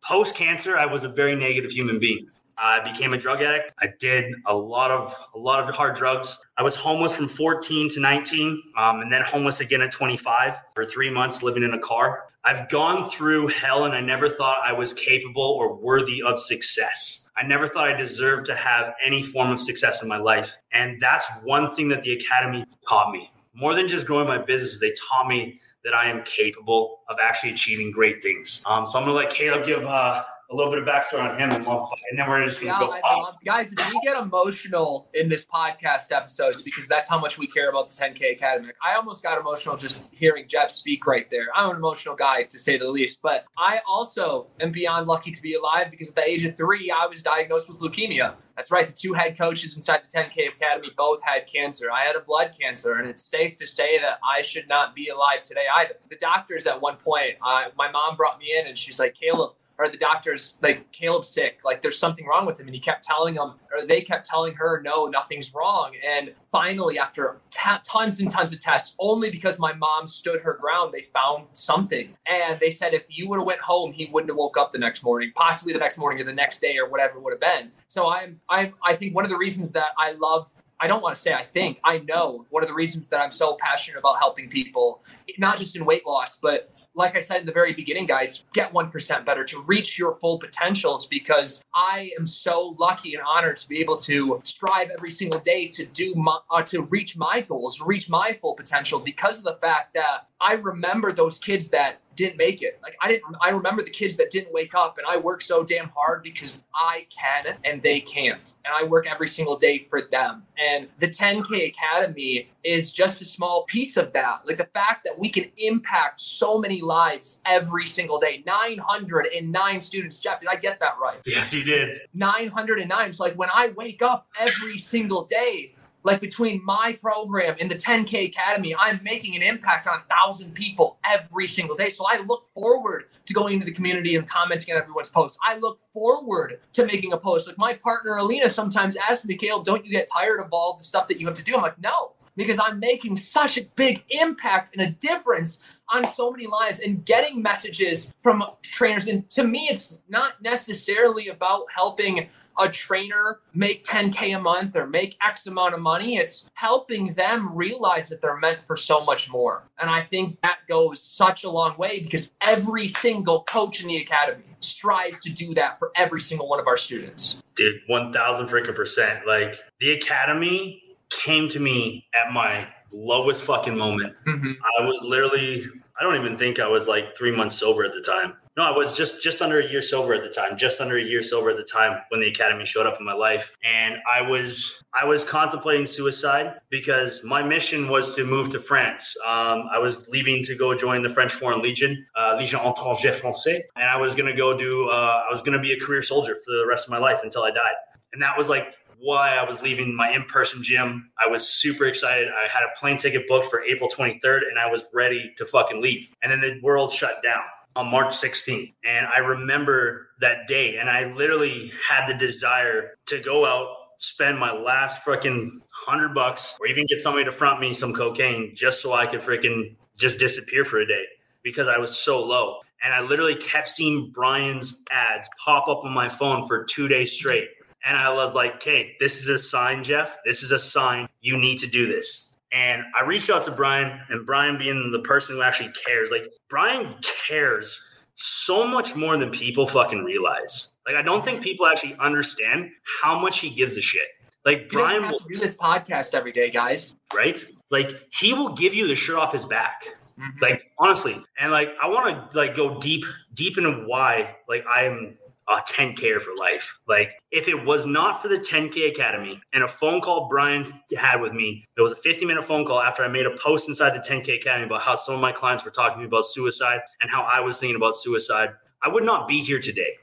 post 0.00 0.34
cancer, 0.34 0.78
I 0.78 0.86
was 0.86 1.04
a 1.04 1.10
very 1.10 1.36
negative 1.36 1.70
human 1.70 1.98
being. 1.98 2.28
I 2.58 2.80
became 2.80 3.12
a 3.12 3.18
drug 3.18 3.42
addict. 3.42 3.72
I 3.78 3.88
did 3.98 4.32
a 4.46 4.54
lot 4.54 4.90
of 4.90 5.14
a 5.34 5.38
lot 5.38 5.66
of 5.66 5.74
hard 5.74 5.96
drugs. 5.96 6.44
I 6.56 6.62
was 6.62 6.74
homeless 6.74 7.14
from 7.14 7.28
14 7.28 7.90
to 7.90 8.00
19, 8.00 8.62
um, 8.76 9.00
and 9.00 9.12
then 9.12 9.22
homeless 9.22 9.60
again 9.60 9.82
at 9.82 9.92
25 9.92 10.56
for 10.74 10.84
three 10.84 11.10
months, 11.10 11.42
living 11.42 11.62
in 11.62 11.72
a 11.72 11.78
car. 11.78 12.24
I've 12.44 12.68
gone 12.70 13.10
through 13.10 13.48
hell, 13.48 13.84
and 13.84 13.94
I 13.94 14.00
never 14.00 14.28
thought 14.28 14.58
I 14.64 14.72
was 14.72 14.92
capable 14.92 15.42
or 15.42 15.74
worthy 15.74 16.22
of 16.22 16.38
success. 16.38 17.30
I 17.36 17.46
never 17.46 17.66
thought 17.66 17.88
I 17.88 17.92
deserved 17.92 18.46
to 18.46 18.54
have 18.54 18.94
any 19.04 19.22
form 19.22 19.50
of 19.50 19.60
success 19.60 20.02
in 20.02 20.08
my 20.08 20.18
life, 20.18 20.56
and 20.72 20.98
that's 21.00 21.26
one 21.42 21.74
thing 21.74 21.88
that 21.88 22.02
the 22.04 22.12
academy 22.12 22.64
taught 22.88 23.12
me. 23.12 23.30
More 23.52 23.74
than 23.74 23.88
just 23.88 24.06
growing 24.06 24.28
my 24.28 24.38
business, 24.38 24.80
they 24.80 24.94
taught 25.08 25.28
me 25.28 25.60
that 25.84 25.94
I 25.94 26.06
am 26.06 26.22
capable 26.24 27.00
of 27.08 27.16
actually 27.22 27.50
achieving 27.50 27.90
great 27.90 28.22
things. 28.22 28.62
Um, 28.66 28.86
so 28.86 28.98
I'm 28.98 29.04
gonna 29.04 29.16
let 29.16 29.30
Caleb 29.30 29.66
give. 29.66 29.84
Uh, 29.84 30.24
a 30.50 30.54
little 30.54 30.70
bit 30.70 30.80
of 30.80 30.86
backstory 30.86 31.28
on 31.28 31.38
him 31.38 31.50
and 31.50 31.66
and 31.66 32.18
then 32.18 32.28
we're 32.28 32.44
just 32.44 32.62
gonna 32.62 32.86
yeah, 32.86 33.00
go. 33.02 33.30
Guys, 33.44 33.72
if 33.72 33.92
we 33.92 34.00
get 34.04 34.16
emotional 34.16 35.08
in 35.14 35.28
this 35.28 35.44
podcast 35.44 36.12
episodes 36.12 36.62
because 36.62 36.86
that's 36.86 37.08
how 37.08 37.18
much 37.18 37.38
we 37.38 37.46
care 37.46 37.68
about 37.68 37.90
the 37.90 37.96
10K 37.96 38.32
Academy. 38.32 38.70
I 38.84 38.94
almost 38.94 39.22
got 39.22 39.40
emotional 39.40 39.76
just 39.76 40.06
hearing 40.12 40.46
Jeff 40.46 40.70
speak 40.70 41.06
right 41.06 41.28
there. 41.30 41.46
I'm 41.54 41.70
an 41.70 41.76
emotional 41.76 42.14
guy 42.14 42.44
to 42.44 42.58
say 42.58 42.78
the 42.78 42.88
least, 42.88 43.20
but 43.22 43.44
I 43.58 43.80
also 43.88 44.46
am 44.60 44.70
beyond 44.70 45.08
lucky 45.08 45.32
to 45.32 45.42
be 45.42 45.54
alive 45.54 45.90
because 45.90 46.10
at 46.10 46.14
the 46.14 46.28
age 46.28 46.44
of 46.44 46.56
three, 46.56 46.90
I 46.90 47.06
was 47.06 47.22
diagnosed 47.22 47.68
with 47.68 47.78
leukemia. 47.78 48.34
That's 48.56 48.70
right. 48.70 48.88
The 48.88 48.94
two 48.94 49.12
head 49.12 49.36
coaches 49.36 49.76
inside 49.76 50.02
the 50.08 50.18
10K 50.18 50.48
Academy 50.48 50.88
both 50.96 51.22
had 51.22 51.46
cancer. 51.46 51.90
I 51.90 52.04
had 52.04 52.16
a 52.16 52.20
blood 52.20 52.56
cancer, 52.58 52.94
and 52.94 53.06
it's 53.06 53.24
safe 53.24 53.56
to 53.58 53.66
say 53.66 53.98
that 53.98 54.18
I 54.24 54.40
should 54.42 54.66
not 54.66 54.94
be 54.94 55.08
alive 55.08 55.42
today 55.42 55.64
either. 55.76 55.94
The 56.08 56.16
doctors 56.16 56.66
at 56.66 56.80
one 56.80 56.96
point, 56.96 57.34
uh, 57.44 57.64
my 57.76 57.90
mom 57.90 58.16
brought 58.16 58.38
me 58.38 58.56
in 58.58 58.66
and 58.66 58.78
she's 58.78 58.98
like, 58.98 59.14
Caleb, 59.14 59.52
or 59.78 59.88
the 59.88 59.96
doctors 59.96 60.56
like 60.62 60.90
Caleb's 60.92 61.28
sick, 61.28 61.58
like 61.64 61.82
there's 61.82 61.98
something 61.98 62.26
wrong 62.26 62.46
with 62.46 62.58
him, 62.58 62.66
and 62.66 62.74
he 62.74 62.80
kept 62.80 63.04
telling 63.04 63.34
them, 63.34 63.54
or 63.72 63.86
they 63.86 64.00
kept 64.00 64.26
telling 64.26 64.54
her, 64.54 64.80
no, 64.82 65.06
nothing's 65.06 65.54
wrong. 65.54 65.92
And 66.06 66.32
finally, 66.50 66.98
after 66.98 67.38
t- 67.50 67.60
tons 67.84 68.20
and 68.20 68.30
tons 68.30 68.52
of 68.52 68.60
tests, 68.60 68.94
only 68.98 69.30
because 69.30 69.58
my 69.58 69.72
mom 69.74 70.06
stood 70.06 70.40
her 70.40 70.54
ground, 70.54 70.92
they 70.92 71.02
found 71.02 71.46
something, 71.52 72.14
and 72.26 72.58
they 72.60 72.70
said 72.70 72.94
if 72.94 73.04
you 73.08 73.28
would 73.28 73.38
have 73.38 73.46
went 73.46 73.60
home, 73.60 73.92
he 73.92 74.06
wouldn't 74.06 74.30
have 74.30 74.36
woke 74.36 74.56
up 74.56 74.72
the 74.72 74.78
next 74.78 75.02
morning, 75.02 75.32
possibly 75.34 75.72
the 75.72 75.78
next 75.78 75.98
morning 75.98 76.20
or 76.20 76.24
the 76.24 76.32
next 76.32 76.60
day 76.60 76.78
or 76.78 76.88
whatever 76.88 77.18
it 77.18 77.22
would 77.22 77.32
have 77.32 77.40
been. 77.40 77.70
So 77.88 78.08
I'm, 78.08 78.40
I'm, 78.48 78.74
I 78.82 78.94
think 78.94 79.14
one 79.14 79.24
of 79.24 79.30
the 79.30 79.36
reasons 79.38 79.72
that 79.72 79.90
I 79.98 80.12
love 80.12 80.50
I 80.78 80.86
don't 80.88 81.02
want 81.02 81.14
to 81.16 81.20
say 81.20 81.32
I 81.32 81.44
think, 81.44 81.78
I 81.84 81.98
know 82.00 82.44
one 82.50 82.62
of 82.62 82.68
the 82.68 82.74
reasons 82.74 83.08
that 83.08 83.20
I'm 83.20 83.30
so 83.30 83.56
passionate 83.60 83.98
about 83.98 84.18
helping 84.18 84.48
people, 84.48 85.02
not 85.38 85.58
just 85.58 85.74
in 85.74 85.84
weight 85.86 86.06
loss, 86.06 86.38
but 86.38 86.70
like 86.96 87.14
I 87.14 87.20
said 87.20 87.40
in 87.40 87.46
the 87.46 87.52
very 87.52 87.74
beginning, 87.74 88.06
guys, 88.06 88.44
get 88.54 88.72
1% 88.72 89.24
better 89.24 89.44
to 89.44 89.60
reach 89.62 89.98
your 89.98 90.14
full 90.14 90.38
potentials 90.38 91.06
because 91.06 91.62
I 91.74 92.10
am 92.18 92.26
so 92.26 92.74
lucky 92.78 93.14
and 93.14 93.22
honored 93.22 93.58
to 93.58 93.68
be 93.68 93.78
able 93.80 93.98
to 93.98 94.40
strive 94.44 94.88
every 94.90 95.10
single 95.10 95.38
day 95.38 95.68
to 95.68 95.84
do 95.84 96.14
my, 96.14 96.38
uh, 96.50 96.62
to 96.62 96.82
reach 96.82 97.16
my 97.16 97.42
goals, 97.42 97.82
reach 97.82 98.08
my 98.08 98.32
full 98.32 98.54
potential 98.54 98.98
because 98.98 99.38
of 99.38 99.44
the 99.44 99.54
fact 99.54 99.92
that 99.94 100.28
I 100.40 100.54
remember 100.54 101.12
those 101.12 101.38
kids 101.38 101.70
that 101.70 102.00
didn't 102.16 102.38
make 102.38 102.62
it. 102.62 102.78
Like 102.82 102.96
I 103.00 103.08
didn't 103.08 103.36
I 103.40 103.50
remember 103.50 103.82
the 103.82 103.90
kids 103.90 104.16
that 104.16 104.30
didn't 104.30 104.52
wake 104.52 104.74
up 104.74 104.98
and 104.98 105.06
I 105.06 105.18
work 105.18 105.42
so 105.42 105.62
damn 105.62 105.90
hard 105.94 106.22
because 106.22 106.64
I 106.74 107.06
can 107.10 107.56
and 107.64 107.82
they 107.82 108.00
can't. 108.00 108.54
And 108.64 108.74
I 108.74 108.84
work 108.84 109.06
every 109.06 109.28
single 109.28 109.56
day 109.56 109.86
for 109.90 110.02
them. 110.10 110.42
And 110.58 110.88
the 110.98 111.08
10K 111.08 111.68
Academy 111.68 112.48
is 112.64 112.92
just 112.92 113.22
a 113.22 113.24
small 113.24 113.64
piece 113.64 113.96
of 113.96 114.12
that. 114.14 114.46
Like 114.46 114.56
the 114.56 114.68
fact 114.72 115.04
that 115.04 115.18
we 115.18 115.28
can 115.28 115.44
impact 115.58 116.20
so 116.20 116.58
many 116.58 116.80
lives 116.80 117.40
every 117.44 117.86
single 117.86 118.18
day. 118.18 118.42
909 118.46 119.80
students. 119.80 120.18
Jeff, 120.18 120.40
did 120.40 120.48
I 120.48 120.56
get 120.56 120.80
that 120.80 120.96
right? 121.00 121.18
Yes, 121.26 121.52
you 121.52 121.62
did. 121.62 122.00
909. 122.14 123.12
So 123.12 123.24
like 123.24 123.34
when 123.34 123.50
I 123.54 123.72
wake 123.76 124.02
up 124.02 124.26
every 124.38 124.78
single 124.78 125.24
day, 125.24 125.74
like 126.06 126.20
between 126.20 126.64
my 126.64 126.96
program 127.02 127.56
and 127.60 127.68
the 127.68 127.74
10K 127.74 128.26
Academy, 128.26 128.76
I'm 128.78 129.00
making 129.02 129.34
an 129.34 129.42
impact 129.42 129.88
on 129.88 130.02
thousand 130.08 130.54
people 130.54 130.98
every 131.04 131.48
single 131.48 131.74
day. 131.74 131.90
So 131.90 132.06
I 132.08 132.20
look 132.20 132.46
forward 132.54 133.06
to 133.26 133.34
going 133.34 133.54
into 133.54 133.66
the 133.66 133.72
community 133.72 134.14
and 134.14 134.26
commenting 134.26 134.72
on 134.72 134.80
everyone's 134.80 135.08
posts. 135.08 135.36
I 135.44 135.58
look 135.58 135.80
forward 135.92 136.60
to 136.74 136.86
making 136.86 137.12
a 137.12 137.18
post. 137.18 137.48
Like 137.48 137.58
my 137.58 137.74
partner 137.74 138.16
Alina 138.18 138.48
sometimes 138.48 138.96
asks 138.96 139.26
me, 139.26 139.36
Caleb, 139.36 139.64
don't 139.64 139.84
you 139.84 139.90
get 139.90 140.08
tired 140.08 140.38
of 140.38 140.52
all 140.52 140.76
the 140.76 140.84
stuff 140.84 141.08
that 141.08 141.18
you 141.18 141.26
have 141.26 141.36
to 141.36 141.42
do? 141.42 141.56
I'm 141.56 141.62
like, 141.62 141.80
no, 141.80 142.12
because 142.36 142.58
I'm 142.58 142.78
making 142.78 143.16
such 143.16 143.58
a 143.58 143.62
big 143.76 144.04
impact 144.10 144.76
and 144.76 144.82
a 144.82 144.90
difference 144.90 145.60
on 145.88 146.06
so 146.12 146.30
many 146.30 146.46
lives 146.46 146.80
and 146.80 147.04
getting 147.04 147.42
messages 147.42 148.14
from 148.22 148.44
trainers. 148.62 149.08
And 149.08 149.28
to 149.30 149.44
me, 149.44 149.68
it's 149.70 150.02
not 150.08 150.42
necessarily 150.42 151.28
about 151.28 151.66
helping 151.74 152.28
a 152.58 152.68
trainer 152.68 153.40
make 153.54 153.84
10K 153.84 154.36
a 154.36 154.40
month 154.40 154.76
or 154.76 154.86
make 154.86 155.16
X 155.22 155.46
amount 155.46 155.74
of 155.74 155.80
money. 155.80 156.16
It's 156.16 156.50
helping 156.54 157.14
them 157.14 157.54
realize 157.54 158.08
that 158.08 158.20
they're 158.20 158.38
meant 158.38 158.62
for 158.66 158.76
so 158.76 159.04
much 159.04 159.30
more. 159.30 159.64
And 159.78 159.90
I 159.90 160.00
think 160.00 160.40
that 160.42 160.58
goes 160.66 161.02
such 161.02 161.44
a 161.44 161.50
long 161.50 161.76
way 161.76 162.00
because 162.00 162.34
every 162.40 162.88
single 162.88 163.42
coach 163.42 163.82
in 163.82 163.88
the 163.88 163.98
academy 163.98 164.44
strives 164.60 165.20
to 165.22 165.30
do 165.30 165.54
that 165.54 165.78
for 165.78 165.92
every 165.94 166.20
single 166.20 166.48
one 166.48 166.58
of 166.58 166.66
our 166.66 166.76
students. 166.76 167.42
Dude, 167.54 167.80
1000 167.88 168.46
freaking 168.46 168.74
percent. 168.74 169.26
Like 169.26 169.56
the 169.80 169.92
academy 169.92 170.82
came 171.16 171.48
to 171.50 171.60
me 171.60 172.06
at 172.14 172.32
my 172.32 172.66
lowest 172.92 173.42
fucking 173.44 173.76
moment. 173.76 174.14
Mm-hmm. 174.26 174.52
I 174.78 174.84
was 174.84 175.02
literally, 175.02 175.64
I 175.98 176.02
don't 176.02 176.16
even 176.16 176.36
think 176.36 176.60
I 176.60 176.68
was 176.68 176.86
like 176.86 177.16
three 177.16 177.34
months 177.34 177.56
sober 177.56 177.84
at 177.84 177.92
the 177.92 178.02
time. 178.02 178.34
No, 178.56 178.62
I 178.62 178.70
was 178.70 178.96
just 178.96 179.22
just 179.22 179.42
under 179.42 179.60
a 179.60 179.68
year 179.68 179.82
sober 179.82 180.14
at 180.14 180.22
the 180.22 180.30
time. 180.30 180.56
Just 180.56 180.80
under 180.80 180.96
a 180.96 181.02
year 181.02 181.20
sober 181.20 181.50
at 181.50 181.58
the 181.58 181.62
time 181.62 182.00
when 182.08 182.22
the 182.22 182.28
academy 182.28 182.64
showed 182.64 182.86
up 182.86 182.96
in 182.98 183.04
my 183.04 183.12
life, 183.12 183.54
and 183.62 183.98
I 184.10 184.22
was 184.22 184.82
I 184.94 185.04
was 185.04 185.24
contemplating 185.24 185.86
suicide 185.86 186.54
because 186.70 187.22
my 187.22 187.42
mission 187.42 187.90
was 187.90 188.16
to 188.16 188.24
move 188.24 188.48
to 188.50 188.58
France. 188.58 189.14
Um, 189.26 189.68
I 189.70 189.78
was 189.78 190.08
leaving 190.08 190.42
to 190.44 190.56
go 190.56 190.74
join 190.74 191.02
the 191.02 191.10
French 191.10 191.32
Foreign 191.32 191.60
Legion, 191.60 192.06
uh, 192.14 192.38
Légion 192.40 192.60
Étrangère 192.60 193.20
Français, 193.20 193.60
and 193.76 193.90
I 193.90 193.98
was 193.98 194.14
gonna 194.14 194.34
go 194.34 194.56
do. 194.56 194.88
Uh, 194.88 195.24
I 195.28 195.30
was 195.30 195.42
gonna 195.42 195.60
be 195.60 195.72
a 195.72 195.78
career 195.78 196.00
soldier 196.00 196.34
for 196.34 196.52
the 196.52 196.66
rest 196.66 196.86
of 196.86 196.92
my 196.92 196.98
life 196.98 197.20
until 197.22 197.42
I 197.42 197.50
died, 197.50 197.76
and 198.14 198.22
that 198.22 198.38
was 198.38 198.48
like 198.48 198.74
why 199.06 199.36
I 199.36 199.44
was 199.44 199.62
leaving 199.62 199.96
my 199.96 200.10
in 200.10 200.24
person 200.24 200.64
gym. 200.64 201.10
I 201.24 201.28
was 201.28 201.48
super 201.48 201.86
excited. 201.86 202.28
I 202.28 202.48
had 202.48 202.64
a 202.64 202.78
plane 202.78 202.98
ticket 202.98 203.28
booked 203.28 203.46
for 203.46 203.62
April 203.62 203.88
23rd 203.88 204.40
and 204.48 204.58
I 204.58 204.68
was 204.68 204.84
ready 204.92 205.32
to 205.38 205.46
fucking 205.46 205.80
leave. 205.80 206.10
And 206.22 206.32
then 206.32 206.40
the 206.40 206.58
world 206.60 206.90
shut 206.90 207.22
down 207.22 207.42
on 207.76 207.88
March 207.88 208.12
16th. 208.12 208.74
And 208.84 209.06
I 209.06 209.18
remember 209.18 210.08
that 210.20 210.48
day 210.48 210.78
and 210.78 210.90
I 210.90 211.12
literally 211.12 211.70
had 211.88 212.08
the 212.08 212.14
desire 212.14 212.96
to 213.06 213.20
go 213.20 213.46
out, 213.46 213.68
spend 213.98 214.40
my 214.40 214.52
last 214.52 215.06
freaking 215.06 215.50
hundred 215.72 216.12
bucks 216.12 216.56
or 216.60 216.66
even 216.66 216.84
get 216.86 216.98
somebody 216.98 217.24
to 217.26 217.32
front 217.32 217.60
me 217.60 217.74
some 217.74 217.94
cocaine 217.94 218.56
just 218.56 218.82
so 218.82 218.92
I 218.92 219.06
could 219.06 219.20
freaking 219.20 219.76
just 219.96 220.18
disappear 220.18 220.64
for 220.64 220.80
a 220.80 220.86
day 220.86 221.04
because 221.44 221.68
I 221.68 221.78
was 221.78 221.96
so 221.96 222.26
low. 222.26 222.56
And 222.82 222.92
I 222.92 223.02
literally 223.02 223.36
kept 223.36 223.68
seeing 223.68 224.10
Brian's 224.12 224.82
ads 224.90 225.28
pop 225.42 225.68
up 225.68 225.84
on 225.84 225.92
my 225.92 226.08
phone 226.08 226.46
for 226.48 226.64
two 226.64 226.88
days 226.88 227.12
straight. 227.12 227.48
And 227.86 227.96
I 227.96 228.12
was 228.12 228.34
like, 228.34 228.56
okay, 228.56 228.96
this 228.98 229.22
is 229.22 229.28
a 229.28 229.38
sign, 229.38 229.84
Jeff. 229.84 230.18
This 230.24 230.42
is 230.42 230.50
a 230.50 230.58
sign. 230.58 231.08
You 231.20 231.38
need 231.38 231.58
to 231.60 231.68
do 231.68 231.86
this. 231.86 232.36
And 232.50 232.82
I 232.98 233.04
reached 233.04 233.30
out 233.30 233.42
to 233.42 233.52
Brian, 233.52 234.00
and 234.08 234.26
Brian 234.26 234.58
being 234.58 234.90
the 234.90 235.00
person 235.00 235.36
who 235.36 235.42
actually 235.42 235.70
cares, 235.86 236.10
like 236.10 236.32
Brian 236.48 236.96
cares 237.26 237.80
so 238.16 238.66
much 238.66 238.96
more 238.96 239.16
than 239.16 239.30
people 239.30 239.66
fucking 239.66 240.02
realize. 240.02 240.76
Like 240.86 240.96
I 240.96 241.02
don't 241.02 241.24
think 241.24 241.42
people 241.42 241.66
actually 241.66 241.94
understand 242.00 242.70
how 243.02 243.18
much 243.18 243.38
he 243.38 243.50
gives 243.50 243.76
a 243.76 243.82
shit. 243.82 244.08
Like 244.44 244.62
he 244.62 244.68
Brian 244.68 245.02
will 245.02 245.18
do 245.28 245.38
this 245.38 245.56
podcast 245.56 246.14
every 246.14 246.32
day, 246.32 246.50
guys. 246.50 246.96
Right? 247.14 247.44
Like 247.70 248.00
he 248.10 248.32
will 248.32 248.54
give 248.54 248.74
you 248.74 248.88
the 248.88 248.96
shirt 248.96 249.16
off 249.16 249.32
his 249.32 249.44
back. 249.44 249.84
Mm-hmm. 250.18 250.42
Like 250.42 250.72
honestly, 250.78 251.16
and 251.38 251.52
like 251.52 251.74
I 251.80 251.88
want 251.88 252.30
to 252.30 252.36
like 252.36 252.56
go 252.56 252.80
deep, 252.80 253.04
deep 253.34 253.58
into 253.58 253.84
why 253.86 254.36
like 254.48 254.64
I'm 254.68 255.18
a 255.48 255.56
10K 255.56 256.20
for 256.20 256.34
life. 256.38 256.80
Like, 256.88 257.18
if 257.30 257.48
it 257.48 257.64
was 257.64 257.86
not 257.86 258.20
for 258.20 258.28
the 258.28 258.36
10K 258.36 258.90
Academy 258.90 259.40
and 259.52 259.62
a 259.62 259.68
phone 259.68 260.00
call 260.00 260.28
Brian 260.28 260.64
had 260.98 261.20
with 261.20 261.32
me, 261.32 261.64
it 261.76 261.80
was 261.80 261.92
a 261.92 261.96
50 261.96 262.26
minute 262.26 262.44
phone 262.44 262.64
call 262.64 262.80
after 262.80 263.04
I 263.04 263.08
made 263.08 263.26
a 263.26 263.36
post 263.36 263.68
inside 263.68 263.90
the 263.90 264.06
10K 264.06 264.40
Academy 264.40 264.66
about 264.66 264.82
how 264.82 264.94
some 264.94 265.14
of 265.14 265.20
my 265.20 265.32
clients 265.32 265.64
were 265.64 265.70
talking 265.70 265.94
to 265.94 266.00
me 266.00 266.06
about 266.06 266.26
suicide 266.26 266.80
and 267.00 267.10
how 267.10 267.22
I 267.22 267.40
was 267.40 267.60
thinking 267.60 267.76
about 267.76 267.96
suicide. 267.96 268.50
I 268.82 268.88
would 268.88 269.04
not 269.04 269.28
be 269.28 269.40
here 269.40 269.60
today. 269.60 269.94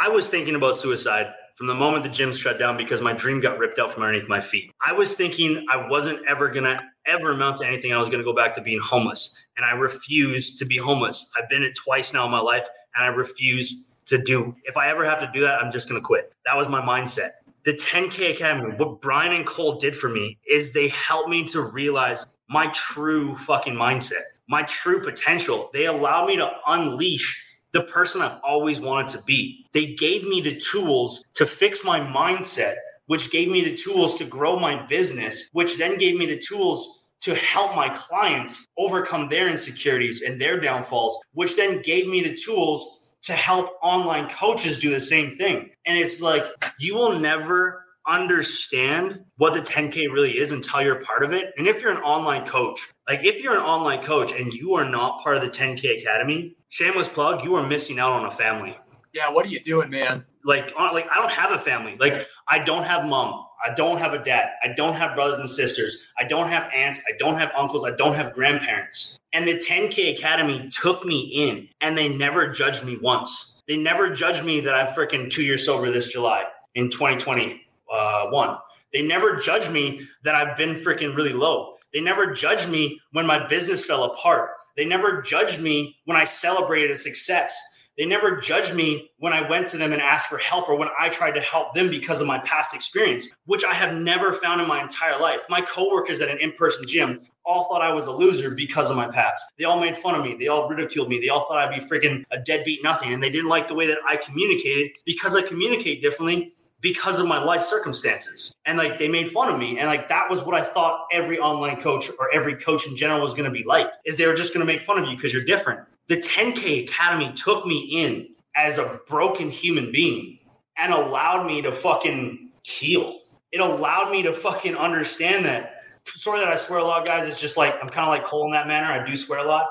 I 0.00 0.08
was 0.08 0.28
thinking 0.28 0.54
about 0.54 0.76
suicide 0.76 1.32
from 1.54 1.66
the 1.66 1.74
moment 1.74 2.02
the 2.02 2.08
gym 2.08 2.32
shut 2.32 2.58
down 2.58 2.76
because 2.76 3.02
my 3.02 3.12
dream 3.12 3.40
got 3.40 3.58
ripped 3.58 3.78
out 3.78 3.90
from 3.90 4.02
underneath 4.02 4.28
my 4.28 4.40
feet. 4.40 4.72
I 4.84 4.92
was 4.92 5.14
thinking 5.14 5.66
I 5.70 5.88
wasn't 5.88 6.26
ever 6.26 6.48
going 6.48 6.64
to 6.64 6.80
ever 7.06 7.30
amount 7.30 7.58
to 7.58 7.66
anything. 7.66 7.92
I 7.92 7.98
was 7.98 8.08
going 8.08 8.20
to 8.20 8.24
go 8.24 8.34
back 8.34 8.54
to 8.54 8.62
being 8.62 8.80
homeless. 8.80 9.48
And 9.56 9.66
I 9.66 9.72
refuse 9.72 10.56
to 10.58 10.64
be 10.64 10.76
homeless. 10.76 11.30
I've 11.36 11.48
been 11.48 11.62
it 11.62 11.74
twice 11.74 12.14
now 12.14 12.24
in 12.24 12.30
my 12.30 12.40
life, 12.40 12.66
and 12.94 13.04
I 13.04 13.08
refuse 13.08 13.86
to 14.06 14.18
do. 14.18 14.54
If 14.64 14.76
I 14.76 14.88
ever 14.88 15.04
have 15.04 15.20
to 15.20 15.30
do 15.32 15.40
that, 15.40 15.62
I'm 15.62 15.72
just 15.72 15.88
going 15.88 16.00
to 16.00 16.04
quit. 16.04 16.32
That 16.44 16.56
was 16.56 16.68
my 16.68 16.80
mindset. 16.80 17.30
The 17.64 17.74
10K 17.74 18.32
Academy, 18.32 18.74
what 18.76 19.00
Brian 19.00 19.32
and 19.32 19.46
Cole 19.46 19.76
did 19.76 19.96
for 19.96 20.08
me 20.08 20.38
is 20.48 20.72
they 20.72 20.88
helped 20.88 21.28
me 21.28 21.46
to 21.48 21.60
realize 21.60 22.26
my 22.48 22.66
true 22.74 23.34
fucking 23.36 23.74
mindset, 23.74 24.22
my 24.48 24.62
true 24.64 25.02
potential. 25.02 25.70
They 25.72 25.86
allowed 25.86 26.26
me 26.26 26.36
to 26.36 26.50
unleash 26.66 27.60
the 27.72 27.82
person 27.82 28.20
I've 28.20 28.40
always 28.44 28.80
wanted 28.80 29.08
to 29.16 29.24
be. 29.24 29.66
They 29.72 29.94
gave 29.94 30.26
me 30.26 30.40
the 30.40 30.56
tools 30.56 31.24
to 31.34 31.46
fix 31.46 31.84
my 31.84 32.00
mindset, 32.00 32.74
which 33.06 33.30
gave 33.30 33.50
me 33.50 33.64
the 33.64 33.76
tools 33.76 34.18
to 34.18 34.24
grow 34.24 34.58
my 34.58 34.84
business, 34.86 35.48
which 35.52 35.78
then 35.78 35.98
gave 35.98 36.16
me 36.16 36.26
the 36.26 36.38
tools 36.38 37.08
to 37.20 37.34
help 37.36 37.74
my 37.76 37.88
clients 37.90 38.66
overcome 38.76 39.28
their 39.28 39.48
insecurities 39.48 40.22
and 40.22 40.40
their 40.40 40.60
downfalls, 40.60 41.18
which 41.32 41.56
then 41.56 41.80
gave 41.80 42.08
me 42.08 42.22
the 42.22 42.36
tools 42.36 43.01
to 43.22 43.32
help 43.32 43.70
online 43.82 44.28
coaches 44.28 44.80
do 44.80 44.90
the 44.90 45.00
same 45.00 45.30
thing. 45.30 45.70
And 45.86 45.96
it's 45.96 46.20
like 46.20 46.44
you 46.78 46.94
will 46.94 47.18
never 47.18 47.84
understand 48.06 49.24
what 49.36 49.54
the 49.54 49.60
10K 49.60 50.12
really 50.12 50.38
is 50.38 50.52
until 50.52 50.82
you're 50.82 51.00
part 51.00 51.22
of 51.22 51.32
it. 51.32 51.52
And 51.56 51.66
if 51.66 51.82
you're 51.82 51.92
an 51.92 52.02
online 52.02 52.44
coach, 52.46 52.90
like 53.08 53.24
if 53.24 53.40
you're 53.40 53.56
an 53.56 53.62
online 53.62 54.02
coach 54.02 54.32
and 54.32 54.52
you 54.52 54.74
are 54.74 54.84
not 54.84 55.22
part 55.22 55.36
of 55.36 55.42
the 55.42 55.48
10K 55.48 56.00
Academy, 56.00 56.56
shameless 56.68 57.08
plug, 57.08 57.44
you 57.44 57.54
are 57.54 57.66
missing 57.66 57.98
out 57.98 58.12
on 58.12 58.24
a 58.24 58.30
family. 58.30 58.76
Yeah, 59.12 59.30
what 59.30 59.44
are 59.46 59.50
you 59.50 59.60
doing, 59.60 59.90
man? 59.90 60.24
Like, 60.44 60.74
like 60.76 61.06
I 61.10 61.16
don't 61.16 61.30
have 61.30 61.52
a 61.52 61.58
family. 61.58 61.96
Like, 62.00 62.26
I 62.48 62.58
don't 62.58 62.84
have 62.84 63.06
mom. 63.06 63.44
I 63.64 63.72
don't 63.74 63.98
have 63.98 64.12
a 64.12 64.22
dad. 64.22 64.50
I 64.62 64.68
don't 64.68 64.94
have 64.94 65.14
brothers 65.14 65.38
and 65.38 65.48
sisters. 65.48 66.12
I 66.18 66.24
don't 66.24 66.48
have 66.48 66.70
aunts. 66.72 67.02
I 67.08 67.16
don't 67.18 67.38
have 67.38 67.50
uncles. 67.56 67.84
I 67.84 67.92
don't 67.92 68.14
have 68.14 68.32
grandparents. 68.32 69.18
And 69.32 69.46
the 69.46 69.54
10K 69.54 70.16
Academy 70.16 70.68
took 70.70 71.04
me 71.04 71.20
in 71.20 71.68
and 71.80 71.96
they 71.96 72.08
never 72.08 72.50
judged 72.50 72.84
me 72.84 72.98
once. 73.00 73.62
They 73.68 73.76
never 73.76 74.10
judged 74.10 74.44
me 74.44 74.60
that 74.60 74.74
I'm 74.74 74.88
freaking 74.88 75.30
two 75.30 75.42
years 75.42 75.64
sober 75.64 75.90
this 75.90 76.12
July 76.12 76.44
in 76.74 76.90
2021. 76.90 77.58
Uh, 77.92 78.58
they 78.92 79.02
never 79.02 79.36
judged 79.36 79.70
me 79.70 80.06
that 80.24 80.34
I've 80.34 80.56
been 80.56 80.74
freaking 80.74 81.16
really 81.16 81.32
low. 81.32 81.76
They 81.92 82.00
never 82.00 82.32
judged 82.32 82.68
me 82.68 83.00
when 83.12 83.26
my 83.26 83.46
business 83.46 83.84
fell 83.84 84.04
apart. 84.04 84.50
They 84.76 84.84
never 84.84 85.22
judged 85.22 85.60
me 85.60 85.98
when 86.04 86.16
I 86.16 86.24
celebrated 86.24 86.90
a 86.90 86.96
success. 86.96 87.56
They 87.98 88.06
never 88.06 88.36
judged 88.36 88.74
me 88.74 89.10
when 89.18 89.32
I 89.32 89.46
went 89.48 89.66
to 89.68 89.76
them 89.76 89.92
and 89.92 90.00
asked 90.00 90.28
for 90.28 90.38
help 90.38 90.68
or 90.68 90.76
when 90.76 90.88
I 90.98 91.10
tried 91.10 91.32
to 91.32 91.40
help 91.40 91.74
them 91.74 91.90
because 91.90 92.20
of 92.20 92.26
my 92.26 92.38
past 92.38 92.74
experience, 92.74 93.30
which 93.44 93.64
I 93.64 93.74
have 93.74 93.94
never 93.94 94.32
found 94.32 94.60
in 94.60 94.68
my 94.68 94.80
entire 94.80 95.20
life. 95.20 95.44
My 95.50 95.60
coworkers 95.60 96.20
at 96.20 96.30
an 96.30 96.38
in 96.38 96.52
person 96.52 96.86
gym 96.86 97.20
all 97.44 97.64
thought 97.64 97.82
I 97.82 97.92
was 97.92 98.06
a 98.06 98.12
loser 98.12 98.54
because 98.54 98.90
of 98.90 98.96
my 98.96 99.10
past. 99.10 99.52
They 99.58 99.64
all 99.64 99.78
made 99.78 99.96
fun 99.96 100.14
of 100.14 100.24
me. 100.24 100.36
They 100.38 100.48
all 100.48 100.68
ridiculed 100.68 101.08
me. 101.08 101.20
They 101.20 101.28
all 101.28 101.46
thought 101.46 101.58
I'd 101.58 101.74
be 101.74 101.84
freaking 101.84 102.24
a 102.30 102.38
deadbeat 102.38 102.82
nothing. 102.82 103.12
And 103.12 103.22
they 103.22 103.30
didn't 103.30 103.50
like 103.50 103.68
the 103.68 103.74
way 103.74 103.86
that 103.86 103.98
I 104.06 104.16
communicated 104.16 104.92
because 105.04 105.34
I 105.34 105.42
communicate 105.42 106.02
differently 106.02 106.52
because 106.80 107.20
of 107.20 107.26
my 107.26 107.42
life 107.42 107.62
circumstances. 107.62 108.52
And 108.66 108.76
like 108.76 108.98
they 108.98 109.08
made 109.08 109.28
fun 109.28 109.52
of 109.52 109.58
me. 109.58 109.78
And 109.78 109.88
like 109.88 110.08
that 110.08 110.28
was 110.28 110.42
what 110.42 110.54
I 110.54 110.64
thought 110.64 111.06
every 111.12 111.38
online 111.38 111.80
coach 111.80 112.10
or 112.18 112.34
every 112.34 112.56
coach 112.56 112.86
in 112.86 112.96
general 112.96 113.20
was 113.20 113.34
going 113.34 113.44
to 113.44 113.56
be 113.56 113.64
like 113.64 113.90
is 114.04 114.16
they 114.16 114.26
were 114.26 114.34
just 114.34 114.52
going 114.52 114.66
to 114.66 114.70
make 114.70 114.82
fun 114.82 114.98
of 114.98 115.08
you 115.08 115.16
because 115.16 115.32
you're 115.32 115.44
different. 115.44 115.80
The 116.08 116.16
10K 116.16 116.84
Academy 116.84 117.32
took 117.34 117.66
me 117.66 117.88
in 117.92 118.28
as 118.56 118.78
a 118.78 119.00
broken 119.06 119.50
human 119.50 119.92
being 119.92 120.38
and 120.76 120.92
allowed 120.92 121.46
me 121.46 121.62
to 121.62 121.72
fucking 121.72 122.50
heal. 122.62 123.20
It 123.52 123.60
allowed 123.60 124.10
me 124.10 124.22
to 124.22 124.32
fucking 124.32 124.74
understand 124.74 125.44
that. 125.44 125.76
Sorry 126.04 126.40
that 126.40 126.48
I 126.48 126.56
swear 126.56 126.80
a 126.80 126.84
lot, 126.84 127.06
guys. 127.06 127.28
It's 127.28 127.40
just 127.40 127.56
like 127.56 127.74
I'm 127.74 127.88
kind 127.88 128.06
of 128.06 128.08
like 128.08 128.24
Cole 128.24 128.46
in 128.46 128.52
that 128.52 128.66
manner. 128.66 128.88
I 128.88 129.06
do 129.06 129.14
swear 129.14 129.38
a 129.38 129.44
lot, 129.44 129.66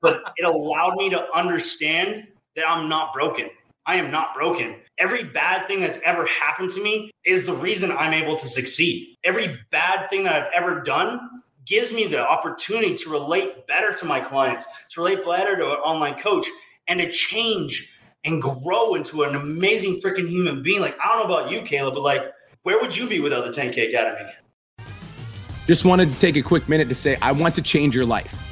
but 0.00 0.22
it 0.36 0.46
allowed 0.46 0.96
me 0.96 1.10
to 1.10 1.26
understand 1.34 2.28
that 2.54 2.68
I'm 2.68 2.88
not 2.88 3.12
broken. 3.12 3.50
I 3.84 3.96
am 3.96 4.10
not 4.10 4.34
broken. 4.34 4.76
Every 4.98 5.24
bad 5.24 5.66
thing 5.66 5.80
that's 5.80 5.98
ever 6.04 6.24
happened 6.26 6.70
to 6.70 6.82
me 6.82 7.10
is 7.24 7.46
the 7.46 7.54
reason 7.54 7.90
I'm 7.90 8.12
able 8.12 8.36
to 8.36 8.46
succeed. 8.46 9.16
Every 9.24 9.58
bad 9.72 10.08
thing 10.08 10.24
that 10.24 10.34
I've 10.34 10.52
ever 10.54 10.82
done 10.82 11.41
gives 11.66 11.92
me 11.92 12.06
the 12.06 12.20
opportunity 12.20 12.96
to 12.96 13.10
relate 13.10 13.66
better 13.66 13.92
to 13.94 14.06
my 14.06 14.20
clients, 14.20 14.66
to 14.90 15.00
relate 15.00 15.24
better 15.24 15.56
to 15.56 15.64
an 15.64 15.78
online 15.78 16.14
coach, 16.14 16.46
and 16.88 17.00
to 17.00 17.10
change 17.10 17.98
and 18.24 18.40
grow 18.40 18.94
into 18.94 19.22
an 19.22 19.34
amazing 19.34 20.00
freaking 20.00 20.28
human 20.28 20.62
being. 20.62 20.80
Like, 20.80 20.96
I 21.02 21.08
don't 21.08 21.28
know 21.28 21.34
about 21.34 21.50
you, 21.50 21.62
Caleb, 21.62 21.94
but 21.94 22.02
like, 22.02 22.32
where 22.62 22.80
would 22.80 22.96
you 22.96 23.08
be 23.08 23.20
without 23.20 23.44
the 23.44 23.50
10K 23.50 23.88
Academy? 23.88 24.30
Just 25.66 25.84
wanted 25.84 26.10
to 26.10 26.18
take 26.18 26.36
a 26.36 26.42
quick 26.42 26.68
minute 26.68 26.88
to 26.88 26.94
say, 26.94 27.16
I 27.22 27.32
want 27.32 27.54
to 27.56 27.62
change 27.62 27.94
your 27.94 28.04
life. 28.04 28.51